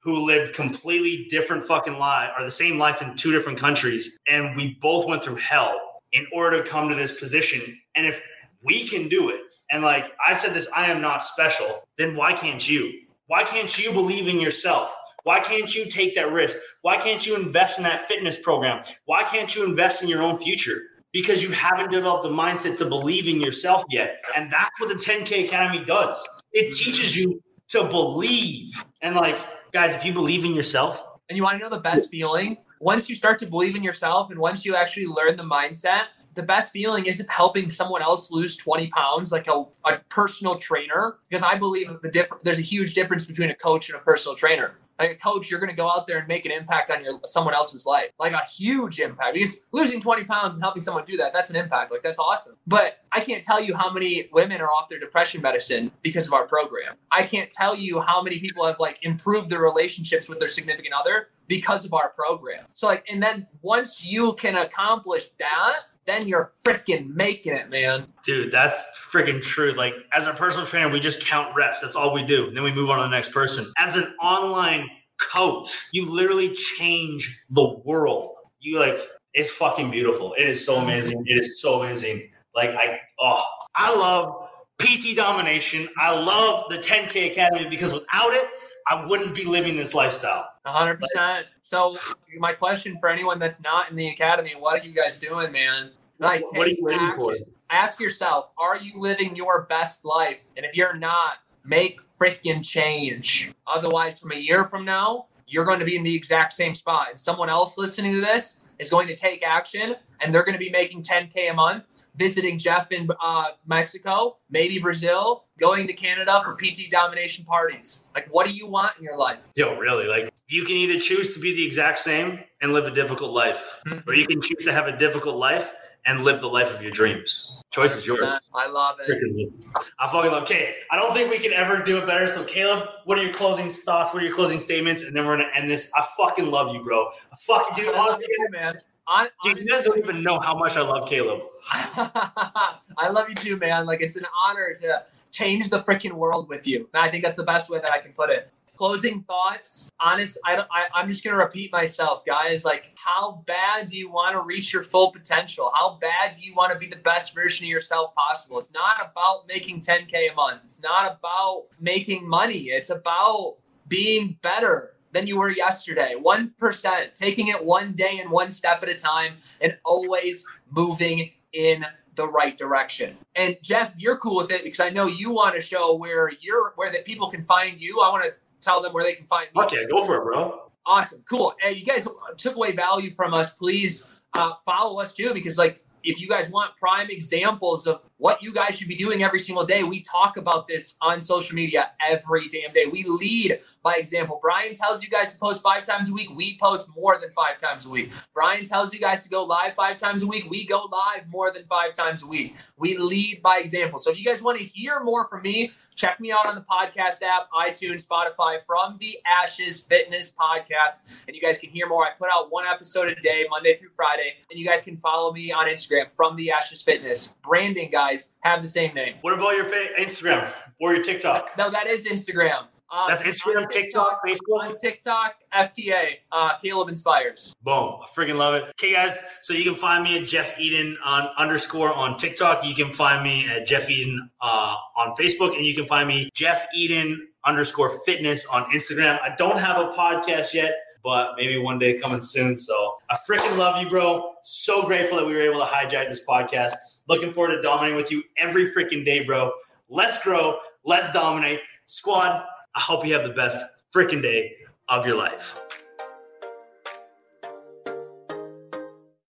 who 0.00 0.26
lived 0.26 0.54
completely 0.54 1.28
different 1.30 1.64
fucking 1.64 1.98
life 1.98 2.30
or 2.36 2.44
the 2.44 2.50
same 2.50 2.78
life 2.78 3.00
in 3.00 3.16
two 3.16 3.32
different 3.32 3.58
countries, 3.58 4.18
and 4.28 4.54
we 4.56 4.76
both 4.82 5.06
went 5.06 5.22
through 5.22 5.36
hell 5.36 5.91
in 6.12 6.26
order 6.32 6.62
to 6.62 6.68
come 6.68 6.88
to 6.88 6.94
this 6.94 7.18
position. 7.18 7.60
And 7.94 8.06
if 8.06 8.22
we 8.62 8.86
can 8.86 9.08
do 9.08 9.30
it, 9.30 9.40
and 9.70 9.82
like 9.82 10.12
I 10.26 10.34
said 10.34 10.52
this, 10.52 10.70
I 10.76 10.86
am 10.86 11.00
not 11.00 11.22
special, 11.22 11.84
then 11.98 12.16
why 12.16 12.34
can't 12.34 12.68
you? 12.68 13.00
Why 13.26 13.44
can't 13.44 13.78
you 13.78 13.92
believe 13.92 14.28
in 14.28 14.38
yourself? 14.38 14.94
Why 15.24 15.40
can't 15.40 15.74
you 15.74 15.86
take 15.86 16.14
that 16.16 16.32
risk? 16.32 16.56
Why 16.82 16.96
can't 16.96 17.24
you 17.26 17.36
invest 17.36 17.78
in 17.78 17.84
that 17.84 18.02
fitness 18.02 18.40
program? 18.40 18.82
Why 19.06 19.22
can't 19.22 19.54
you 19.54 19.64
invest 19.64 20.02
in 20.02 20.08
your 20.08 20.22
own 20.22 20.38
future? 20.38 20.78
Because 21.12 21.42
you 21.42 21.50
haven't 21.50 21.90
developed 21.90 22.24
the 22.24 22.30
mindset 22.30 22.76
to 22.78 22.86
believe 22.86 23.28
in 23.28 23.40
yourself 23.40 23.84
yet. 23.88 24.20
And 24.36 24.50
that's 24.52 24.80
what 24.80 24.88
the 24.88 24.96
10K 24.96 25.44
Academy 25.44 25.84
does. 25.84 26.16
It 26.52 26.74
teaches 26.74 27.16
you 27.16 27.40
to 27.68 27.84
believe. 27.84 28.84
And 29.00 29.14
like, 29.14 29.38
guys, 29.72 29.94
if 29.94 30.04
you 30.04 30.12
believe 30.12 30.44
in 30.44 30.54
yourself, 30.54 31.06
and 31.28 31.36
you 31.36 31.42
want 31.42 31.58
to 31.58 31.64
know 31.64 31.70
the 31.74 31.80
best 31.80 32.10
feeling? 32.10 32.58
Once 32.82 33.08
you 33.08 33.14
start 33.14 33.38
to 33.38 33.46
believe 33.46 33.76
in 33.76 33.84
yourself 33.84 34.30
and 34.30 34.40
once 34.40 34.64
you 34.64 34.74
actually 34.74 35.06
learn 35.06 35.36
the 35.36 35.44
mindset, 35.44 36.06
the 36.34 36.42
best 36.42 36.72
feeling 36.72 37.06
isn't 37.06 37.30
helping 37.30 37.70
someone 37.70 38.02
else 38.02 38.32
lose 38.32 38.56
20 38.56 38.88
pounds 38.88 39.30
like 39.30 39.46
a, 39.46 39.64
a 39.86 39.98
personal 40.08 40.58
trainer 40.58 41.18
because 41.28 41.42
i 41.42 41.54
believe 41.54 41.88
the 42.02 42.10
different 42.10 42.42
there's 42.42 42.58
a 42.58 42.62
huge 42.62 42.94
difference 42.94 43.24
between 43.24 43.50
a 43.50 43.54
coach 43.54 43.90
and 43.90 43.98
a 43.98 44.02
personal 44.02 44.34
trainer 44.34 44.72
like 45.02 45.16
a 45.16 45.20
coach, 45.20 45.50
you're 45.50 45.60
going 45.60 45.70
to 45.70 45.76
go 45.76 45.90
out 45.90 46.06
there 46.06 46.18
and 46.18 46.28
make 46.28 46.44
an 46.44 46.52
impact 46.52 46.90
on 46.90 47.02
your 47.02 47.20
someone 47.24 47.54
else's 47.54 47.84
life, 47.84 48.10
like 48.18 48.32
a 48.32 48.44
huge 48.44 49.00
impact. 49.00 49.34
Because 49.34 49.60
losing 49.72 50.00
20 50.00 50.24
pounds 50.24 50.54
and 50.54 50.62
helping 50.62 50.82
someone 50.82 51.04
do 51.04 51.16
that, 51.16 51.32
that's 51.32 51.50
an 51.50 51.56
impact. 51.56 51.90
Like 51.90 52.02
that's 52.02 52.18
awesome. 52.18 52.56
But 52.66 52.98
I 53.10 53.20
can't 53.20 53.42
tell 53.42 53.60
you 53.60 53.74
how 53.74 53.92
many 53.92 54.28
women 54.32 54.60
are 54.60 54.68
off 54.68 54.88
their 54.88 55.00
depression 55.00 55.42
medicine 55.42 55.90
because 56.02 56.26
of 56.26 56.32
our 56.32 56.46
program. 56.46 56.94
I 57.10 57.24
can't 57.24 57.50
tell 57.50 57.76
you 57.76 58.00
how 58.00 58.22
many 58.22 58.38
people 58.38 58.64
have 58.64 58.78
like 58.78 58.98
improved 59.02 59.50
their 59.50 59.60
relationships 59.60 60.28
with 60.28 60.38
their 60.38 60.48
significant 60.48 60.94
other 60.94 61.28
because 61.48 61.84
of 61.84 61.92
our 61.92 62.10
program. 62.10 62.64
So 62.74 62.86
like, 62.86 63.04
and 63.10 63.22
then 63.22 63.46
once 63.60 64.04
you 64.04 64.34
can 64.34 64.56
accomplish 64.56 65.28
that, 65.38 65.80
then 66.06 66.26
you're 66.26 66.52
freaking 66.64 67.14
making 67.14 67.54
it, 67.54 67.70
man. 67.70 68.06
Dude, 68.24 68.52
that's 68.52 68.98
freaking 68.98 69.40
true. 69.40 69.72
Like, 69.72 69.94
as 70.12 70.26
a 70.26 70.32
personal 70.32 70.66
trainer, 70.66 70.88
we 70.88 71.00
just 71.00 71.24
count 71.24 71.54
reps. 71.54 71.80
That's 71.80 71.96
all 71.96 72.12
we 72.12 72.22
do. 72.22 72.48
And 72.48 72.56
then 72.56 72.64
we 72.64 72.72
move 72.72 72.90
on 72.90 72.98
to 72.98 73.04
the 73.04 73.10
next 73.10 73.32
person. 73.32 73.66
As 73.78 73.96
an 73.96 74.04
online 74.20 74.88
coach, 75.18 75.88
you 75.92 76.10
literally 76.10 76.54
change 76.54 77.44
the 77.50 77.78
world. 77.84 78.34
You 78.60 78.80
like, 78.80 78.98
it's 79.34 79.50
fucking 79.50 79.90
beautiful. 79.90 80.34
It 80.38 80.48
is 80.48 80.64
so 80.64 80.76
amazing. 80.76 81.22
It 81.26 81.34
is 81.40 81.60
so 81.60 81.82
amazing. 81.82 82.30
Like, 82.54 82.70
I, 82.70 83.00
oh, 83.20 83.44
I 83.74 83.96
love 83.96 84.48
PT 84.78 85.16
domination. 85.16 85.88
I 85.96 86.18
love 86.18 86.70
the 86.70 86.78
10K 86.78 87.30
Academy 87.30 87.68
because 87.68 87.92
without 87.92 88.32
it, 88.32 88.48
I 88.88 89.06
wouldn't 89.06 89.34
be 89.34 89.44
living 89.44 89.76
this 89.76 89.94
lifestyle. 89.94 90.48
100%. 90.66 91.44
So, 91.62 91.96
my 92.38 92.52
question 92.52 92.98
for 92.98 93.08
anyone 93.08 93.38
that's 93.38 93.60
not 93.60 93.90
in 93.90 93.96
the 93.96 94.08
academy, 94.08 94.54
what 94.58 94.80
are 94.80 94.84
you 94.84 94.92
guys 94.92 95.18
doing, 95.18 95.52
man? 95.52 95.90
Like, 96.18 96.44
what 96.52 96.66
are 96.66 96.70
you 96.70 96.78
waiting 96.80 97.00
action. 97.00 97.20
for? 97.20 97.36
Ask 97.70 97.98
yourself, 97.98 98.50
are 98.58 98.76
you 98.76 99.00
living 99.00 99.34
your 99.34 99.62
best 99.62 100.04
life? 100.04 100.38
And 100.56 100.64
if 100.64 100.74
you're 100.74 100.94
not, 100.94 101.38
make 101.64 102.00
freaking 102.18 102.64
change. 102.64 103.50
Otherwise, 103.66 104.18
from 104.18 104.32
a 104.32 104.36
year 104.36 104.64
from 104.64 104.84
now, 104.84 105.26
you're 105.46 105.64
going 105.64 105.80
to 105.80 105.84
be 105.84 105.96
in 105.96 106.02
the 106.02 106.14
exact 106.14 106.52
same 106.52 106.74
spot. 106.74 107.08
And 107.10 107.18
someone 107.18 107.50
else 107.50 107.76
listening 107.76 108.12
to 108.14 108.20
this 108.20 108.60
is 108.78 108.88
going 108.88 109.08
to 109.08 109.16
take 109.16 109.42
action 109.42 109.96
and 110.20 110.34
they're 110.34 110.44
going 110.44 110.54
to 110.54 110.58
be 110.58 110.70
making 110.70 111.02
10K 111.02 111.50
a 111.50 111.54
month 111.54 111.84
visiting 112.16 112.58
Jeff 112.58 112.92
in 112.92 113.08
uh, 113.22 113.48
Mexico, 113.66 114.36
maybe 114.50 114.78
Brazil, 114.78 115.44
going 115.58 115.86
to 115.86 115.92
Canada 115.92 116.42
for 116.44 116.54
PT 116.54 116.90
domination 116.90 117.44
parties. 117.44 118.04
Like, 118.14 118.28
what 118.30 118.46
do 118.46 118.52
you 118.52 118.66
want 118.66 118.92
in 118.98 119.04
your 119.04 119.16
life? 119.16 119.38
Yo, 119.54 119.76
really? 119.76 120.06
Like, 120.06 120.32
you 120.48 120.64
can 120.64 120.76
either 120.76 121.00
choose 121.00 121.34
to 121.34 121.40
be 121.40 121.54
the 121.54 121.64
exact 121.64 121.98
same 121.98 122.40
and 122.60 122.72
live 122.72 122.86
a 122.86 122.90
difficult 122.90 123.32
life, 123.32 123.82
mm-hmm. 123.86 124.08
or 124.08 124.14
you 124.14 124.26
can 124.26 124.40
choose 124.40 124.64
to 124.64 124.72
have 124.72 124.86
a 124.86 124.96
difficult 124.96 125.36
life 125.36 125.74
and 126.04 126.24
live 126.24 126.40
the 126.40 126.48
life 126.48 126.74
of 126.74 126.82
your 126.82 126.90
dreams. 126.90 127.62
Choice 127.70 127.96
is 127.96 128.06
yours. 128.06 128.20
I 128.54 128.68
love 128.68 128.98
it. 129.00 129.52
I 129.98 130.08
fucking 130.08 130.30
love. 130.30 130.42
Okay, 130.42 130.74
I 130.90 130.96
don't 130.96 131.14
think 131.14 131.30
we 131.30 131.38
can 131.38 131.52
ever 131.52 131.82
do 131.82 131.98
it 131.98 132.06
better. 132.06 132.26
So, 132.26 132.44
Caleb, 132.44 132.88
what 133.04 133.18
are 133.18 133.22
your 133.22 133.32
closing 133.32 133.70
thoughts? 133.70 134.12
What 134.12 134.22
are 134.22 134.26
your 134.26 134.34
closing 134.34 134.58
statements? 134.58 135.02
And 135.02 135.16
then 135.16 135.24
we're 135.24 135.38
gonna 135.38 135.50
end 135.54 135.70
this. 135.70 135.90
I 135.96 136.04
fucking 136.16 136.50
love 136.50 136.74
you, 136.74 136.82
bro. 136.82 137.06
I 137.32 137.36
fucking 137.36 137.76
do. 137.76 137.94
Honestly, 137.94 138.26
man. 138.50 138.80
On, 139.08 139.26
Dude, 139.42 139.58
you 139.58 139.66
guys 139.66 139.84
don't 139.84 139.98
even 139.98 140.22
know 140.22 140.38
how 140.38 140.56
much 140.56 140.76
I 140.76 140.82
love 140.82 141.08
Caleb. 141.08 141.42
I 141.70 143.08
love 143.10 143.28
you 143.28 143.34
too, 143.34 143.56
man. 143.56 143.84
Like 143.84 144.00
it's 144.00 144.16
an 144.16 144.26
honor 144.44 144.74
to 144.80 145.04
change 145.32 145.70
the 145.70 145.82
freaking 145.82 146.12
world 146.12 146.48
with 146.48 146.66
you. 146.66 146.88
And 146.94 147.02
I 147.02 147.10
think 147.10 147.24
that's 147.24 147.36
the 147.36 147.42
best 147.42 147.68
way 147.68 147.80
that 147.80 147.92
I 147.92 147.98
can 147.98 148.12
put 148.12 148.30
it. 148.30 148.50
Closing 148.76 149.22
thoughts. 149.22 149.90
Honest, 150.00 150.38
I 150.44 150.56
don't. 150.56 150.68
I, 150.72 150.86
I'm 150.94 151.08
just 151.08 151.22
gonna 151.22 151.36
repeat 151.36 151.70
myself, 151.72 152.24
guys. 152.24 152.64
Like, 152.64 152.84
how 152.94 153.42
bad 153.46 153.86
do 153.88 153.98
you 153.98 154.10
want 154.10 154.34
to 154.34 154.40
reach 154.40 154.72
your 154.72 154.82
full 154.82 155.12
potential? 155.12 155.70
How 155.74 155.98
bad 156.00 156.34
do 156.34 156.44
you 156.44 156.54
want 156.54 156.72
to 156.72 156.78
be 156.78 156.86
the 156.86 156.96
best 156.96 157.34
version 157.34 157.66
of 157.66 157.70
yourself 157.70 158.14
possible? 158.14 158.58
It's 158.58 158.72
not 158.72 158.96
about 158.98 159.46
making 159.46 159.82
10k 159.82 160.32
a 160.32 160.34
month. 160.34 160.62
It's 160.64 160.82
not 160.82 161.18
about 161.18 161.66
making 161.80 162.26
money. 162.26 162.70
It's 162.70 162.90
about 162.90 163.56
being 163.88 164.38
better 164.42 164.94
than 165.12 165.26
you 165.26 165.38
were 165.38 165.50
yesterday. 165.50 166.14
1%, 166.18 167.14
taking 167.14 167.48
it 167.48 167.64
one 167.64 167.92
day 167.92 168.18
and 168.18 168.30
one 168.30 168.50
step 168.50 168.82
at 168.82 168.88
a 168.88 168.94
time, 168.94 169.34
and 169.60 169.76
always 169.84 170.44
moving 170.70 171.30
in 171.52 171.84
the 172.16 172.26
right 172.26 172.56
direction. 172.56 173.16
And 173.36 173.56
Jeff, 173.62 173.92
you're 173.96 174.18
cool 174.18 174.36
with 174.36 174.50
it 174.50 174.64
because 174.64 174.80
I 174.80 174.90
know 174.90 175.06
you 175.06 175.30
want 175.30 175.54
to 175.54 175.60
show 175.60 175.94
where 175.94 176.30
you're 176.40 176.72
where 176.76 176.92
that 176.92 177.04
people 177.04 177.30
can 177.30 177.42
find 177.42 177.80
you. 177.80 178.00
I 178.00 178.10
want 178.10 178.24
to 178.24 178.32
tell 178.60 178.82
them 178.82 178.92
where 178.92 179.04
they 179.04 179.14
can 179.14 179.26
find 179.26 179.48
me. 179.54 179.62
Okay, 179.62 179.86
go 179.86 180.04
for 180.04 180.16
it, 180.18 180.24
bro. 180.24 180.62
Awesome, 180.84 181.22
cool. 181.28 181.54
Hey, 181.60 181.72
you 181.74 181.86
guys 181.86 182.06
took 182.36 182.56
away 182.56 182.72
value 182.72 183.10
from 183.10 183.34
us. 183.34 183.54
Please 183.54 184.10
uh, 184.34 184.54
follow 184.64 185.00
us 185.00 185.14
too, 185.14 185.32
because 185.32 185.56
like 185.56 185.84
if 186.04 186.20
you 186.20 186.28
guys 186.28 186.50
want 186.50 186.76
prime 186.78 187.08
examples 187.10 187.86
of 187.86 188.00
what 188.22 188.40
you 188.40 188.52
guys 188.52 188.78
should 188.78 188.86
be 188.86 188.94
doing 188.94 189.24
every 189.24 189.40
single 189.40 189.66
day. 189.66 189.82
We 189.82 190.00
talk 190.00 190.36
about 190.36 190.68
this 190.68 190.94
on 191.00 191.20
social 191.20 191.56
media 191.56 191.90
every 192.00 192.48
damn 192.48 192.72
day. 192.72 192.84
We 192.86 193.02
lead 193.02 193.58
by 193.82 193.96
example. 193.96 194.38
Brian 194.40 194.74
tells 194.74 195.02
you 195.02 195.10
guys 195.10 195.32
to 195.32 195.38
post 195.40 195.60
five 195.60 195.82
times 195.82 196.08
a 196.08 196.12
week. 196.12 196.30
We 196.32 196.56
post 196.56 196.88
more 196.94 197.18
than 197.18 197.32
five 197.32 197.58
times 197.58 197.84
a 197.84 197.90
week. 197.90 198.12
Brian 198.32 198.64
tells 198.64 198.94
you 198.94 199.00
guys 199.00 199.24
to 199.24 199.28
go 199.28 199.42
live 199.42 199.74
five 199.74 199.96
times 199.96 200.22
a 200.22 200.28
week. 200.28 200.48
We 200.48 200.64
go 200.64 200.88
live 200.92 201.28
more 201.30 201.52
than 201.52 201.64
five 201.66 201.94
times 201.94 202.22
a 202.22 202.26
week. 202.28 202.54
We 202.76 202.96
lead 202.96 203.42
by 203.42 203.58
example. 203.58 203.98
So 203.98 204.12
if 204.12 204.18
you 204.20 204.24
guys 204.24 204.40
want 204.40 204.56
to 204.60 204.64
hear 204.64 205.00
more 205.00 205.26
from 205.26 205.42
me, 205.42 205.72
check 205.96 206.20
me 206.20 206.30
out 206.30 206.46
on 206.46 206.54
the 206.54 206.60
podcast 206.60 207.22
app, 207.22 207.50
iTunes, 207.50 208.06
Spotify, 208.06 208.58
from 208.68 208.98
the 209.00 209.18
Ashes 209.26 209.80
Fitness 209.80 210.30
Podcast. 210.30 211.00
And 211.26 211.34
you 211.34 211.42
guys 211.42 211.58
can 211.58 211.70
hear 211.70 211.88
more. 211.88 212.06
I 212.06 212.12
put 212.16 212.28
out 212.32 212.52
one 212.52 212.66
episode 212.72 213.08
a 213.08 213.16
day, 213.16 213.46
Monday 213.50 213.78
through 213.78 213.90
Friday. 213.96 214.34
And 214.48 214.60
you 214.60 214.64
guys 214.64 214.84
can 214.84 214.96
follow 214.96 215.32
me 215.32 215.50
on 215.50 215.66
Instagram 215.66 216.08
from 216.12 216.36
the 216.36 216.52
Ashes 216.52 216.82
Fitness. 216.82 217.34
Branding, 217.42 217.90
guys 217.90 218.11
guys 218.12 218.30
have 218.40 218.62
the 218.62 218.68
same 218.68 218.94
name. 218.94 219.14
What 219.20 219.34
about 219.34 219.56
your 219.56 219.64
fa- 219.64 219.94
Instagram 219.98 220.52
or 220.80 220.94
your 220.94 221.02
TikTok? 221.02 221.50
No, 221.56 221.70
that 221.70 221.86
is 221.86 222.06
Instagram. 222.06 222.66
Uh, 222.94 223.08
That's 223.08 223.22
Instagram, 223.22 223.70
TikTok, 223.70 224.20
Facebook. 224.26 224.68
On 224.68 224.76
TikTok, 224.78 225.36
FTA, 225.54 226.08
uh, 226.30 226.58
Caleb 226.58 226.90
Inspires. 226.90 227.54
Boom. 227.62 227.72
I 228.02 228.06
freaking 228.14 228.36
love 228.36 228.54
it. 228.54 228.64
Okay, 228.78 228.92
guys. 228.92 229.18
So 229.40 229.54
you 229.54 229.64
can 229.64 229.74
find 229.74 230.04
me 230.04 230.18
at 230.18 230.26
Jeff 230.28 230.54
Eadon 230.58 230.96
on 231.02 231.30
underscore 231.38 231.94
on 231.94 232.18
TikTok. 232.18 232.66
You 232.66 232.74
can 232.74 232.92
find 232.92 233.24
me 233.24 233.48
at 233.48 233.66
Jeff 233.66 233.88
Eadon 233.88 234.18
uh, 234.42 234.76
on 234.98 235.14
Facebook, 235.16 235.56
and 235.56 235.64
you 235.64 235.74
can 235.74 235.86
find 235.86 236.06
me 236.06 236.28
Jeff 236.34 236.66
Eadon 236.78 237.16
underscore 237.46 237.98
fitness 238.04 238.44
on 238.46 238.64
Instagram. 238.64 239.18
I 239.22 239.34
don't 239.36 239.58
have 239.58 239.78
a 239.78 239.92
podcast 239.94 240.52
yet 240.52 240.74
but 241.02 241.34
maybe 241.36 241.58
one 241.58 241.78
day 241.78 241.98
coming 241.98 242.20
soon. 242.20 242.56
So 242.56 242.96
I 243.10 243.16
freaking 243.28 243.58
love 243.58 243.82
you, 243.82 243.88
bro. 243.88 244.34
So 244.42 244.86
grateful 244.86 245.18
that 245.18 245.26
we 245.26 245.32
were 245.32 245.42
able 245.42 245.60
to 245.60 245.66
hijack 245.66 246.08
this 246.08 246.24
podcast. 246.26 246.72
Looking 247.08 247.32
forward 247.32 247.56
to 247.56 247.62
dominating 247.62 247.96
with 247.96 248.10
you 248.10 248.22
every 248.38 248.72
freaking 248.72 249.04
day, 249.04 249.24
bro. 249.24 249.52
Let's 249.88 250.22
grow. 250.22 250.58
Let's 250.84 251.12
dominate. 251.12 251.60
Squad, 251.86 252.44
I 252.74 252.80
hope 252.80 253.06
you 253.06 253.12
have 253.14 253.24
the 253.24 253.34
best 253.34 253.64
freaking 253.94 254.22
day 254.22 254.52
of 254.88 255.06
your 255.06 255.16
life. 255.16 255.60